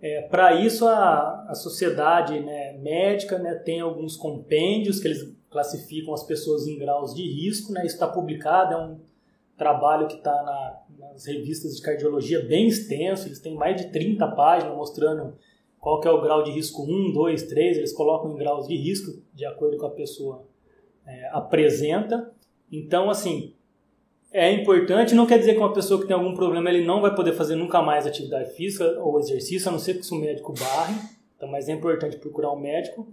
É, 0.01 0.23
Para 0.23 0.55
isso, 0.55 0.87
a, 0.87 1.47
a 1.49 1.55
sociedade 1.55 2.39
né, 2.41 2.77
médica 2.79 3.39
né, 3.39 3.55
tem 3.55 3.81
alguns 3.81 4.17
compêndios 4.17 5.01
que 5.01 5.09
eles 5.09 5.35
classificam 5.51 6.13
as 6.13 6.25
pessoas 6.25 6.67
em 6.67 6.79
graus 6.79 7.15
de 7.15 7.23
risco. 7.23 7.73
Né, 7.73 7.87
isso 7.87 7.95
está 7.95 8.09
publicado, 8.09 8.75
é 8.75 8.77
um 8.77 8.99
trabalho 9.57 10.07
que 10.07 10.15
está 10.15 10.33
na, 10.33 10.81
nas 10.99 11.27
revistas 11.27 11.77
de 11.77 11.83
cardiologia 11.83 12.45
bem 12.45 12.67
extenso, 12.67 13.29
eles 13.29 13.41
têm 13.41 13.55
mais 13.55 13.77
de 13.77 13.91
30 13.91 14.27
páginas 14.29 14.77
mostrando 14.77 15.35
qual 15.79 16.01
que 16.01 16.09
é 16.09 16.11
o 16.11 16.21
grau 16.21 16.43
de 16.43 16.51
risco 16.51 16.83
1, 16.83 17.13
2, 17.13 17.43
3, 17.45 17.77
eles 17.77 17.93
colocam 17.93 18.33
em 18.33 18.37
graus 18.37 18.67
de 18.67 18.77
risco 18.77 19.23
de 19.35 19.45
acordo 19.45 19.77
com 19.77 19.87
a 19.87 19.91
pessoa 19.91 20.47
é, 21.07 21.29
apresenta. 21.31 22.33
Então, 22.73 23.11
assim, 23.11 23.55
é 24.33 24.51
importante, 24.51 25.15
não 25.15 25.27
quer 25.27 25.39
dizer 25.39 25.53
que 25.53 25.59
uma 25.59 25.73
pessoa 25.73 26.01
que 26.01 26.07
tem 26.07 26.17
algum 26.17 26.35
problema 26.35 26.69
ele 26.71 26.85
não 26.85 27.01
vai 27.01 27.15
poder 27.15 27.35
fazer 27.35 27.55
nunca 27.55 27.81
mais 27.83 28.07
atividade 28.07 28.51
física 28.55 28.99
ou 29.01 29.21
exercício, 29.21 29.69
a 29.69 29.73
não 29.73 29.79
ser 29.79 30.01
que 30.01 30.15
o 30.15 30.19
médico 30.19 30.53
barre, 30.55 30.95
então, 31.37 31.49
mas 31.49 31.69
é 31.69 31.73
importante 31.73 32.17
procurar 32.17 32.53
um 32.53 32.59
médico. 32.59 33.07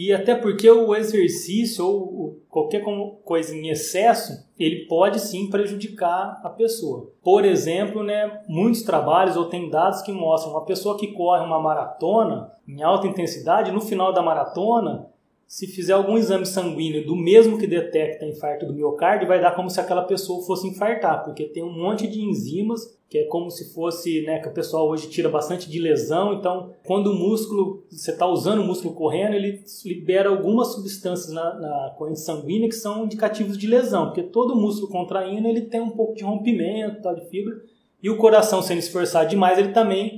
E 0.00 0.12
até 0.12 0.32
porque 0.32 0.70
o 0.70 0.94
exercício 0.94 1.84
ou 1.84 2.40
qualquer 2.48 2.84
coisa 3.24 3.52
em 3.52 3.68
excesso, 3.68 4.48
ele 4.56 4.86
pode 4.86 5.18
sim 5.18 5.50
prejudicar 5.50 6.40
a 6.44 6.48
pessoa. 6.48 7.10
Por 7.20 7.44
exemplo, 7.44 8.04
né, 8.04 8.42
muitos 8.46 8.82
trabalhos 8.82 9.36
ou 9.36 9.46
tem 9.46 9.68
dados 9.68 10.00
que 10.02 10.12
mostram 10.12 10.52
uma 10.52 10.64
pessoa 10.64 10.96
que 10.96 11.08
corre 11.08 11.44
uma 11.44 11.58
maratona 11.58 12.52
em 12.68 12.80
alta 12.80 13.08
intensidade, 13.08 13.72
no 13.72 13.80
final 13.80 14.12
da 14.12 14.22
maratona, 14.22 15.06
se 15.48 15.66
fizer 15.66 15.94
algum 15.94 16.18
exame 16.18 16.44
sanguíneo 16.44 17.06
do 17.06 17.16
mesmo 17.16 17.56
que 17.56 17.66
detecta 17.66 18.26
infarto 18.26 18.66
do 18.66 18.74
miocárdio, 18.74 19.26
vai 19.26 19.40
dar 19.40 19.56
como 19.56 19.70
se 19.70 19.80
aquela 19.80 20.02
pessoa 20.02 20.44
fosse 20.44 20.68
infartar, 20.68 21.24
porque 21.24 21.44
tem 21.44 21.64
um 21.64 21.72
monte 21.72 22.06
de 22.06 22.20
enzimas 22.20 22.98
que 23.08 23.16
é 23.16 23.24
como 23.24 23.50
se 23.50 23.72
fosse, 23.72 24.20
né, 24.26 24.38
que 24.40 24.48
o 24.48 24.52
pessoal 24.52 24.86
hoje 24.86 25.08
tira 25.08 25.30
bastante 25.30 25.70
de 25.70 25.80
lesão, 25.80 26.34
então 26.34 26.74
quando 26.84 27.06
o 27.06 27.14
músculo, 27.14 27.82
você 27.90 28.10
está 28.10 28.26
usando 28.26 28.60
o 28.60 28.64
músculo 28.64 28.92
correndo, 28.92 29.32
ele 29.32 29.64
libera 29.86 30.28
algumas 30.28 30.74
substâncias 30.74 31.32
na, 31.32 31.54
na, 31.54 31.94
corrente 31.96 32.20
sanguínea 32.20 32.68
que 32.68 32.74
são 32.74 33.06
indicativos 33.06 33.56
de 33.56 33.66
lesão, 33.66 34.08
porque 34.08 34.24
todo 34.24 34.54
músculo 34.54 34.92
contraindo 34.92 35.48
ele 35.48 35.62
tem 35.62 35.80
um 35.80 35.92
pouco 35.92 36.14
de 36.14 36.22
rompimento, 36.22 37.00
tal, 37.00 37.14
de 37.14 37.26
fibra, 37.30 37.58
e 38.02 38.10
o 38.10 38.18
coração 38.18 38.60
sendo 38.60 38.80
esforçado 38.80 39.30
demais, 39.30 39.58
ele 39.58 39.72
também 39.72 40.17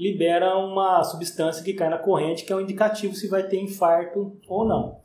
libera 0.00 0.56
uma 0.56 1.04
substância 1.04 1.62
que 1.62 1.74
cai 1.74 1.90
na 1.90 1.98
corrente, 1.98 2.44
que 2.44 2.52
é 2.52 2.56
um 2.56 2.60
indicativo 2.62 3.14
se 3.14 3.28
vai 3.28 3.42
ter 3.42 3.60
infarto 3.60 4.34
ou 4.48 4.64
não. 4.64 4.96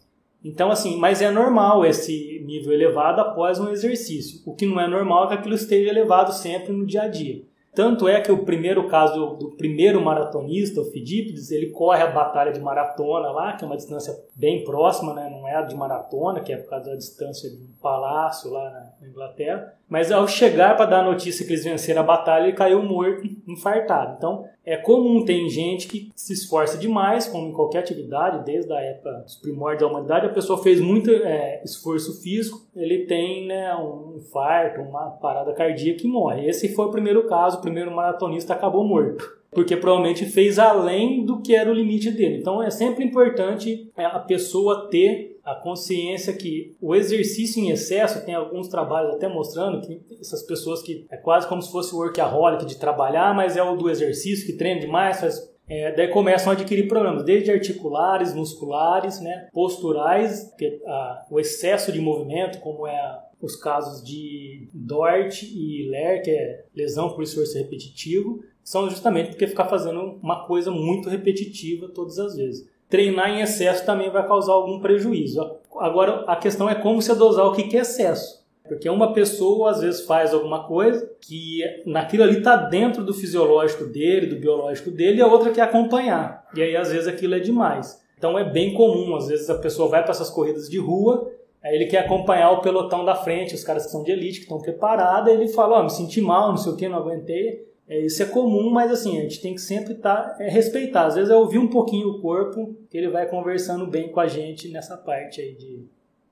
Então, 0.42 0.72
assim, 0.72 0.96
mas 0.98 1.22
é 1.22 1.30
normal 1.30 1.86
esse 1.86 2.42
nível 2.46 2.72
elevado 2.72 3.20
após 3.20 3.60
um 3.60 3.70
exercício. 3.70 4.42
O 4.46 4.56
que 4.56 4.66
não 4.66 4.80
é 4.80 4.88
normal 4.88 5.26
é 5.26 5.28
que 5.28 5.34
aquilo 5.34 5.56
esteja 5.56 5.90
elevado 5.90 6.32
sempre 6.32 6.72
no 6.72 6.86
dia 6.86 7.02
a 7.02 7.08
dia. 7.10 7.44
Tanto 7.76 8.08
é 8.08 8.22
que 8.22 8.32
o 8.32 8.46
primeiro 8.46 8.88
caso 8.88 9.36
do 9.36 9.52
primeiro 9.52 10.02
maratonista, 10.02 10.80
o 10.80 10.86
Fidípides, 10.86 11.52
ele 11.52 11.72
corre 11.72 12.02
a 12.02 12.12
batalha 12.12 12.54
de 12.54 12.60
maratona 12.60 13.30
lá, 13.32 13.54
que 13.54 13.64
é 13.64 13.68
uma 13.68 13.76
distância 13.76 14.16
bem 14.36 14.64
próxima, 14.64 15.14
né? 15.14 15.30
não 15.30 15.48
é 15.48 15.56
a 15.56 15.62
de 15.62 15.76
maratona, 15.76 16.40
que 16.40 16.54
é 16.54 16.58
por 16.58 16.70
causa 16.70 16.92
da 16.92 16.96
distância 16.96 17.50
de 17.50 17.58
um 17.58 17.68
palácio 17.82 18.50
lá 18.50 18.92
na 19.02 19.08
Inglaterra. 19.08 19.74
Mas 19.88 20.12
ao 20.12 20.28
chegar 20.28 20.76
para 20.76 20.88
dar 20.88 21.00
a 21.02 21.12
notícia 21.12 21.46
que 21.46 21.54
eles 21.54 21.64
venceram 21.64 22.02
a 22.02 22.06
batalha, 22.06 22.46
ele 22.46 22.54
caiu 22.54 22.82
morto, 22.82 23.28
infartado. 23.48 24.16
Então 24.18 24.46
é 24.66 24.76
comum, 24.76 25.24
tem 25.24 25.48
gente 25.48 25.88
que 25.88 26.12
se 26.16 26.34
esforça 26.34 26.78
demais, 26.78 27.28
como 27.28 27.50
em 27.50 27.54
qualquer 27.54 27.80
atividade, 27.80 28.44
desde 28.44 28.74
a 28.74 28.80
época 28.82 29.12
dos 29.20 29.36
primórdios 29.36 29.82
da 29.82 29.88
humanidade, 29.88 30.26
a 30.26 30.34
pessoa 30.34 30.62
fez 30.62 30.82
muito 30.82 31.12
é, 31.12 31.62
esforço 31.64 32.20
físico, 32.22 32.66
ele 32.76 33.06
tem 33.06 33.46
né, 33.46 33.76
um 33.76 34.16
infarto, 34.18 34.82
uma 34.82 35.12
parada 35.12 35.54
cardíaca 35.54 36.02
e 36.04 36.08
morre. 36.08 36.48
Esse 36.48 36.74
foi 36.74 36.86
o 36.86 36.92
primeiro 36.92 37.28
caso, 37.28 37.62
primeiro 37.65 37.93
maratonista 37.93 38.54
acabou 38.54 38.84
morto 38.88 39.36
porque 39.56 39.78
provavelmente 39.78 40.25
fez 40.25 40.60
além 40.60 41.25
do 41.25 41.41
que 41.41 41.56
era 41.56 41.71
o 41.71 41.73
limite 41.73 42.12
dele. 42.12 42.39
Então 42.39 42.62
é 42.62 42.69
sempre 42.69 43.06
importante 43.06 43.89
é, 43.95 44.04
a 44.04 44.19
pessoa 44.19 44.89
ter 44.91 45.39
a 45.45 45.56
consciência 45.56 46.34
que 46.34 46.75
o 46.82 46.93
exercício 46.93 47.63
em 47.63 47.69
excesso, 47.69 48.25
tem 48.25 48.36
alguns 48.36 48.67
trabalhos 48.67 49.15
até 49.15 49.30
mostrando 49.30 49.80
que 49.80 50.01
essas 50.19 50.43
pessoas 50.43 50.82
que 50.82 51.06
é 51.10 51.15
quase 51.15 51.47
como 51.47 51.62
se 51.62 51.71
fosse 51.71 51.95
o 51.95 51.99
workaholic 51.99 52.65
de 52.65 52.78
trabalhar, 52.78 53.34
mas 53.34 53.56
é 53.56 53.63
o 53.63 53.78
do 53.78 53.89
exercício 53.89 54.45
que 54.45 54.58
treina 54.58 54.82
demais, 54.82 55.21
faz 55.21 55.56
é, 55.67 55.91
daí 55.93 56.10
começam 56.10 56.51
a 56.51 56.54
adquirir 56.54 56.88
problemas, 56.88 57.23
desde 57.23 57.51
articulares, 57.51 58.36
musculares, 58.36 59.19
né, 59.19 59.47
posturais, 59.51 60.54
que, 60.58 60.80
a, 60.86 61.25
o 61.32 61.39
excesso 61.39 61.91
de 61.91 61.99
movimento, 61.99 62.60
como 62.60 62.86
é 62.86 62.95
a, 62.95 63.23
os 63.41 63.56
casos 63.56 64.04
de 64.04 64.67
DORT 64.74 65.43
e 65.43 65.89
LER, 65.89 66.24
que 66.24 66.32
é 66.32 66.65
lesão 66.76 67.10
por 67.13 67.24
esforço 67.24 67.58
repetitivo, 67.58 68.43
são 68.63 68.89
justamente 68.89 69.30
porque 69.30 69.48
ficar 69.48 69.65
fazendo 69.65 70.19
uma 70.21 70.45
coisa 70.48 70.71
muito 70.71 71.10
repetitiva 71.10 71.88
todas 71.89 72.17
as 72.17 72.36
vezes 72.36 72.76
treinar 72.89 73.30
em 73.30 73.41
excesso 73.41 73.86
também 73.86 74.10
vai 74.10 74.26
causar 74.26 74.54
algum 74.54 74.80
prejuízo. 74.80 75.41
Agora, 75.78 76.24
a 76.28 76.36
questão 76.36 76.69
é 76.69 76.76
como 76.76 77.02
você 77.02 77.13
dosar 77.13 77.45
o 77.45 77.54
que 77.54 77.76
é 77.76 77.82
excesso. 77.82 78.45
Porque 78.67 78.89
uma 78.89 79.13
pessoa 79.13 79.71
às 79.71 79.82
vezes 79.82 80.02
faz 80.02 80.34
alguma 80.34 80.65
coisa 80.65 81.08
que 81.21 81.62
naquilo 81.86 82.24
ali 82.24 82.39
está 82.39 82.56
dentro 82.56 83.04
do 83.04 83.13
fisiológico 83.13 83.86
dele, 83.86 84.28
do 84.28 84.38
biológico 84.38 84.89
dele, 84.89 85.17
e 85.17 85.21
a 85.21 85.28
outra 85.28 85.52
quer 85.52 85.62
acompanhar. 85.62 86.48
E 86.56 86.63
aí 86.63 86.76
às 86.76 86.91
vezes 86.91 87.08
aquilo 87.08 87.36
é 87.36 87.39
demais. 87.39 88.02
Então 88.17 88.39
é 88.39 88.50
bem 88.50 88.74
comum, 88.74 89.15
às 89.15 89.28
vezes 89.28 89.50
a 89.50 89.60
pessoa 89.60 89.89
vai 89.89 90.02
para 90.02 90.12
essas 90.12 90.32
corridas 90.32 90.67
de 90.67 90.80
rua, 90.80 91.32
aí 91.65 91.75
ele 91.75 91.88
quer 91.88 92.06
acompanhar 92.06 92.51
o 92.51 92.62
pelotão 92.62 93.04
da 93.04 93.15
frente, 93.15 93.56
os 93.56 93.63
caras 93.63 93.86
que 93.86 93.91
são 93.91 94.04
de 94.04 94.12
elite, 94.12 94.38
que 94.38 94.43
estão 94.43 94.60
preparados, 94.60 95.34
ele 95.34 95.47
fala, 95.47 95.78
ó, 95.78 95.80
oh, 95.80 95.84
me 95.84 95.89
senti 95.89 96.21
mal, 96.21 96.49
não 96.49 96.58
sei 96.58 96.71
o 96.71 96.75
que, 96.75 96.88
não 96.88 96.99
aguentei. 96.99 97.65
É, 97.88 98.06
isso 98.06 98.21
é 98.21 98.25
comum, 98.28 98.69
mas 98.69 98.91
assim, 98.91 99.17
a 99.17 99.21
gente 99.23 99.41
tem 99.41 99.54
que 99.54 99.62
sempre 99.62 99.93
estar, 99.93 100.36
tá, 100.36 100.43
é, 100.43 100.49
respeitar. 100.49 101.08
Às 101.08 101.15
vezes 101.15 101.32
é 101.32 101.36
ouvir 101.36 101.58
um 101.58 101.67
pouquinho 101.67 102.10
o 102.10 102.21
corpo, 102.21 102.75
que 102.89 102.97
ele 102.97 103.10
vai 103.10 103.28
conversando 103.28 103.88
bem 103.88 104.12
com 104.12 104.19
a 104.19 104.28
gente 104.28 104.69
nessa 104.69 104.95
parte 104.95 105.41
aí 105.41 105.56
de 105.56 105.86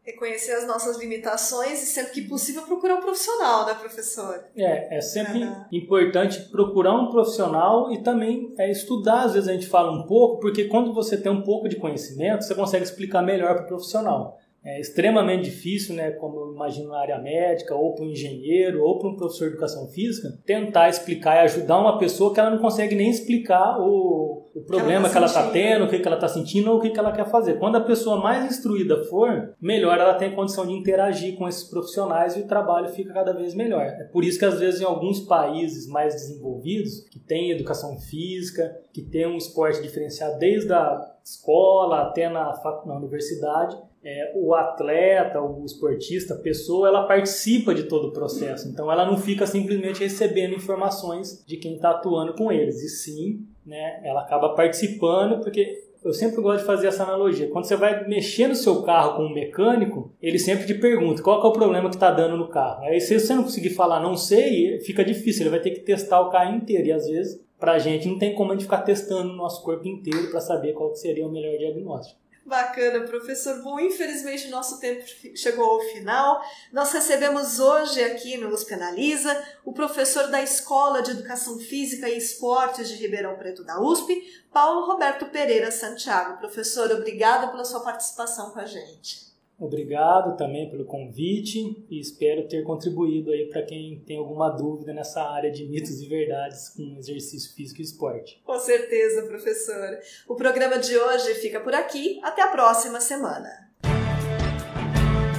reconhecer 0.04 0.52
as 0.52 0.68
nossas 0.68 1.00
limitações 1.00 1.82
e, 1.82 1.86
sempre 1.86 2.12
que 2.12 2.22
possível, 2.28 2.64
procurar 2.64 2.96
um 2.96 3.02
profissional, 3.02 3.66
né, 3.66 3.74
professor? 3.74 4.44
É, 4.56 4.98
é 4.98 5.02
sempre 5.02 5.44
uhum. 5.44 5.66
importante 5.72 6.42
procurar 6.52 6.94
um 6.94 7.10
profissional 7.10 7.92
e 7.92 8.04
também 8.04 8.54
é, 8.60 8.70
estudar. 8.70 9.24
Às 9.24 9.34
vezes 9.34 9.48
a 9.48 9.54
gente 9.54 9.68
fala 9.68 9.92
um 9.92 10.06
pouco, 10.06 10.42
porque 10.42 10.66
quando 10.66 10.94
você 10.94 11.16
tem 11.16 11.32
um 11.32 11.42
pouco 11.42 11.70
de 11.70 11.78
conhecimento, 11.78 12.44
você 12.44 12.54
consegue 12.54 12.84
explicar 12.84 13.22
melhor 13.22 13.56
para 13.56 13.64
o 13.64 13.68
profissional 13.68 14.40
é 14.66 14.80
extremamente 14.80 15.44
difícil, 15.44 15.94
né, 15.94 16.12
como 16.12 16.40
eu 16.40 16.54
imagino 16.54 16.90
na 16.90 17.00
área 17.00 17.20
médica, 17.20 17.76
ou 17.76 17.94
para 17.94 18.06
um 18.06 18.10
engenheiro, 18.10 18.82
ou 18.82 18.98
para 18.98 19.10
um 19.10 19.16
professor 19.18 19.50
de 19.50 19.52
educação 19.56 19.88
física, 19.90 20.30
tentar 20.46 20.88
explicar 20.88 21.36
e 21.36 21.40
ajudar 21.40 21.80
uma 21.80 21.98
pessoa 21.98 22.34
que 22.34 22.40
ela 22.40 22.50
não 22.50 22.60
consegue 22.60 22.96
nem 22.96 23.10
explicar 23.10 23.78
o, 23.82 24.50
o 24.56 24.62
problema 24.62 25.10
que 25.10 25.18
ela 25.18 25.26
está 25.26 25.44
tá 25.44 25.52
tendo, 25.52 25.84
o 25.84 25.90
que, 25.90 26.00
que 26.00 26.08
ela 26.08 26.16
está 26.16 26.30
sentindo 26.30 26.72
ou 26.72 26.78
o 26.78 26.82
que, 26.82 26.92
que 26.92 27.00
ela 27.00 27.12
quer 27.12 27.30
fazer. 27.30 27.60
Quando 27.60 27.76
a 27.76 27.82
pessoa 27.82 28.22
mais 28.22 28.46
instruída 28.46 29.04
for, 29.06 29.54
melhor 29.62 29.98
ela 30.00 30.14
tem 30.14 30.34
condição 30.34 30.66
de 30.66 30.72
interagir 30.72 31.36
com 31.36 31.48
esses 31.48 31.70
profissionais 31.70 32.38
e 32.38 32.42
o 32.42 32.48
trabalho 32.48 32.88
fica 32.90 33.14
cada 33.14 33.34
vez 33.34 33.54
melhor. 33.54 33.84
É 33.84 34.06
por 34.06 34.24
isso 34.24 34.40
que 34.40 34.46
às 34.46 34.60
vezes 34.60 34.80
em 34.80 34.86
alguns 34.86 35.20
países 35.22 35.88
mais 35.88 36.14
desenvolvidos, 36.14 37.02
que 37.10 37.20
tem 37.20 37.52
educação 37.52 37.98
física, 38.00 38.74
que 38.94 39.02
tem 39.02 39.28
um 39.28 39.38
esporte 39.38 39.82
diferenciado 39.82 40.40
desde 40.40 40.72
a 40.72 41.14
escola 41.22 42.04
até 42.04 42.30
na, 42.30 42.54
na 42.86 42.96
universidade, 42.96 43.78
é, 44.04 44.34
o 44.36 44.54
atleta, 44.54 45.42
o 45.42 45.64
esportista, 45.66 46.34
a 46.34 46.38
pessoa, 46.38 46.88
ela 46.88 47.08
participa 47.08 47.74
de 47.74 47.84
todo 47.84 48.10
o 48.10 48.12
processo. 48.12 48.68
Então, 48.68 48.92
ela 48.92 49.06
não 49.06 49.18
fica 49.18 49.48
simplesmente 49.48 50.02
recebendo 50.02 50.54
informações 50.54 51.44
de 51.46 51.58
quem 51.58 51.76
está 51.76 51.92
atuando 51.92 52.34
com 52.34 52.52
eles. 52.52 52.82
E 52.82 52.90
sim, 52.90 53.46
né, 53.66 54.02
ela 54.04 54.22
acaba 54.22 54.50
participando, 54.50 55.42
porque 55.42 55.84
eu 56.04 56.12
sempre 56.12 56.42
gosto 56.42 56.60
de 56.60 56.66
fazer 56.66 56.88
essa 56.88 57.04
analogia. 57.04 57.50
Quando 57.50 57.66
você 57.66 57.78
vai 57.78 58.06
mexer 58.08 58.48
no 58.48 58.56
seu 58.56 58.82
carro 58.84 59.16
com 59.16 59.24
um 59.24 59.34
mecânico, 59.34 60.12
ele 60.22 60.38
sempre 60.38 60.68
te 60.68 60.74
pergunta 60.74 61.24
qual 61.24 61.42
é 61.42 61.48
o 61.48 61.54
problema 61.54 61.90
que 61.90 61.96
está 61.96 62.12
dando 62.12 62.36
no 62.36 62.50
carro. 62.50 62.84
Aí, 62.84 63.00
se 63.00 63.18
você 63.18 63.34
não 63.34 63.44
conseguir 63.44 63.70
falar 63.70 64.02
não 64.02 64.18
sei, 64.18 64.82
fica 64.82 65.04
difícil. 65.04 65.44
Ele 65.44 65.52
vai 65.52 65.62
ter 65.62 65.72
que 65.72 65.80
testar 65.80 66.20
o 66.20 66.30
carro 66.30 66.56
inteiro. 66.56 66.88
E 66.88 66.92
às 66.92 67.08
vezes, 67.08 67.42
para 67.58 67.74
a 67.74 67.80
gente, 67.80 68.10
não 68.10 68.20
tem 68.20 68.36
como 68.36 68.52
a 68.52 68.56
gente 68.56 68.66
ficar 68.66 68.82
testando 68.82 69.32
o 69.32 69.36
nosso 69.36 69.64
corpo 69.64 69.88
inteiro 69.88 70.30
para 70.30 70.42
saber 70.42 70.74
qual 70.74 70.94
seria 70.94 71.26
o 71.26 71.32
melhor 71.32 71.58
diagnóstico. 71.58 72.20
Bacana, 72.46 73.08
professor. 73.08 73.62
Bom, 73.62 73.80
infelizmente 73.80 74.50
nosso 74.50 74.80
tempo 74.80 75.06
chegou 75.34 75.64
ao 75.64 75.80
final. 75.92 76.44
Nós 76.74 76.92
recebemos 76.92 77.58
hoje 77.60 78.04
aqui 78.04 78.36
no 78.38 78.50
USP 78.50 78.74
Analisa 78.74 79.42
o 79.64 79.72
professor 79.72 80.28
da 80.28 80.42
Escola 80.42 81.02
de 81.02 81.12
Educação 81.12 81.58
Física 81.58 82.10
e 82.10 82.18
Esportes 82.18 82.90
de 82.90 82.96
Ribeirão 82.96 83.38
Preto 83.38 83.64
da 83.64 83.80
USP, 83.80 84.44
Paulo 84.52 84.86
Roberto 84.86 85.28
Pereira 85.28 85.72
Santiago. 85.72 86.38
Professor, 86.38 86.92
obrigada 86.92 87.48
pela 87.48 87.64
sua 87.64 87.80
participação 87.80 88.52
com 88.52 88.60
a 88.60 88.66
gente. 88.66 89.33
Obrigado 89.60 90.36
também 90.36 90.70
pelo 90.70 90.86
convite 90.86 91.86
e 91.90 92.00
espero 92.00 92.48
ter 92.48 92.64
contribuído 92.64 93.32
aí 93.32 93.46
para 93.46 93.62
quem 93.64 94.00
tem 94.06 94.18
alguma 94.18 94.50
dúvida 94.50 94.94
nessa 94.94 95.22
área 95.22 95.52
de 95.52 95.66
mitos 95.66 96.02
e 96.02 96.08
verdades 96.08 96.70
com 96.70 96.98
exercício 96.98 97.54
físico 97.56 97.80
e 97.80 97.84
esporte. 97.84 98.42
Com 98.44 98.60
certeza, 98.60 99.24
professor. 99.24 100.00
O 100.28 100.36
programa 100.36 100.78
de 100.80 100.98
hoje 100.98 101.36
fica 101.36 101.60
por 101.60 101.74
aqui. 101.74 102.20
Até 102.24 102.42
a 102.42 102.48
próxima 102.48 103.00
semana. 103.00 103.50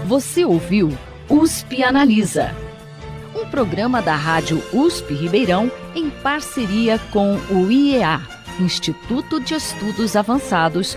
Você 0.07 0.45
ouviu 0.45 0.89
USP 1.31 1.83
Analisa, 1.83 2.51
um 3.35 3.51
programa 3.51 4.01
da 4.01 4.15
Rádio 4.15 4.63
USP 4.73 5.15
Ribeirão 5.15 5.71
em 5.95 6.11
parceria 6.11 6.99
com 7.13 7.37
o 7.51 7.71
IEA, 7.71 8.21
Instituto 8.61 9.41
de 9.41 9.55
Estudos 9.55 10.15
Avançados 10.15 10.97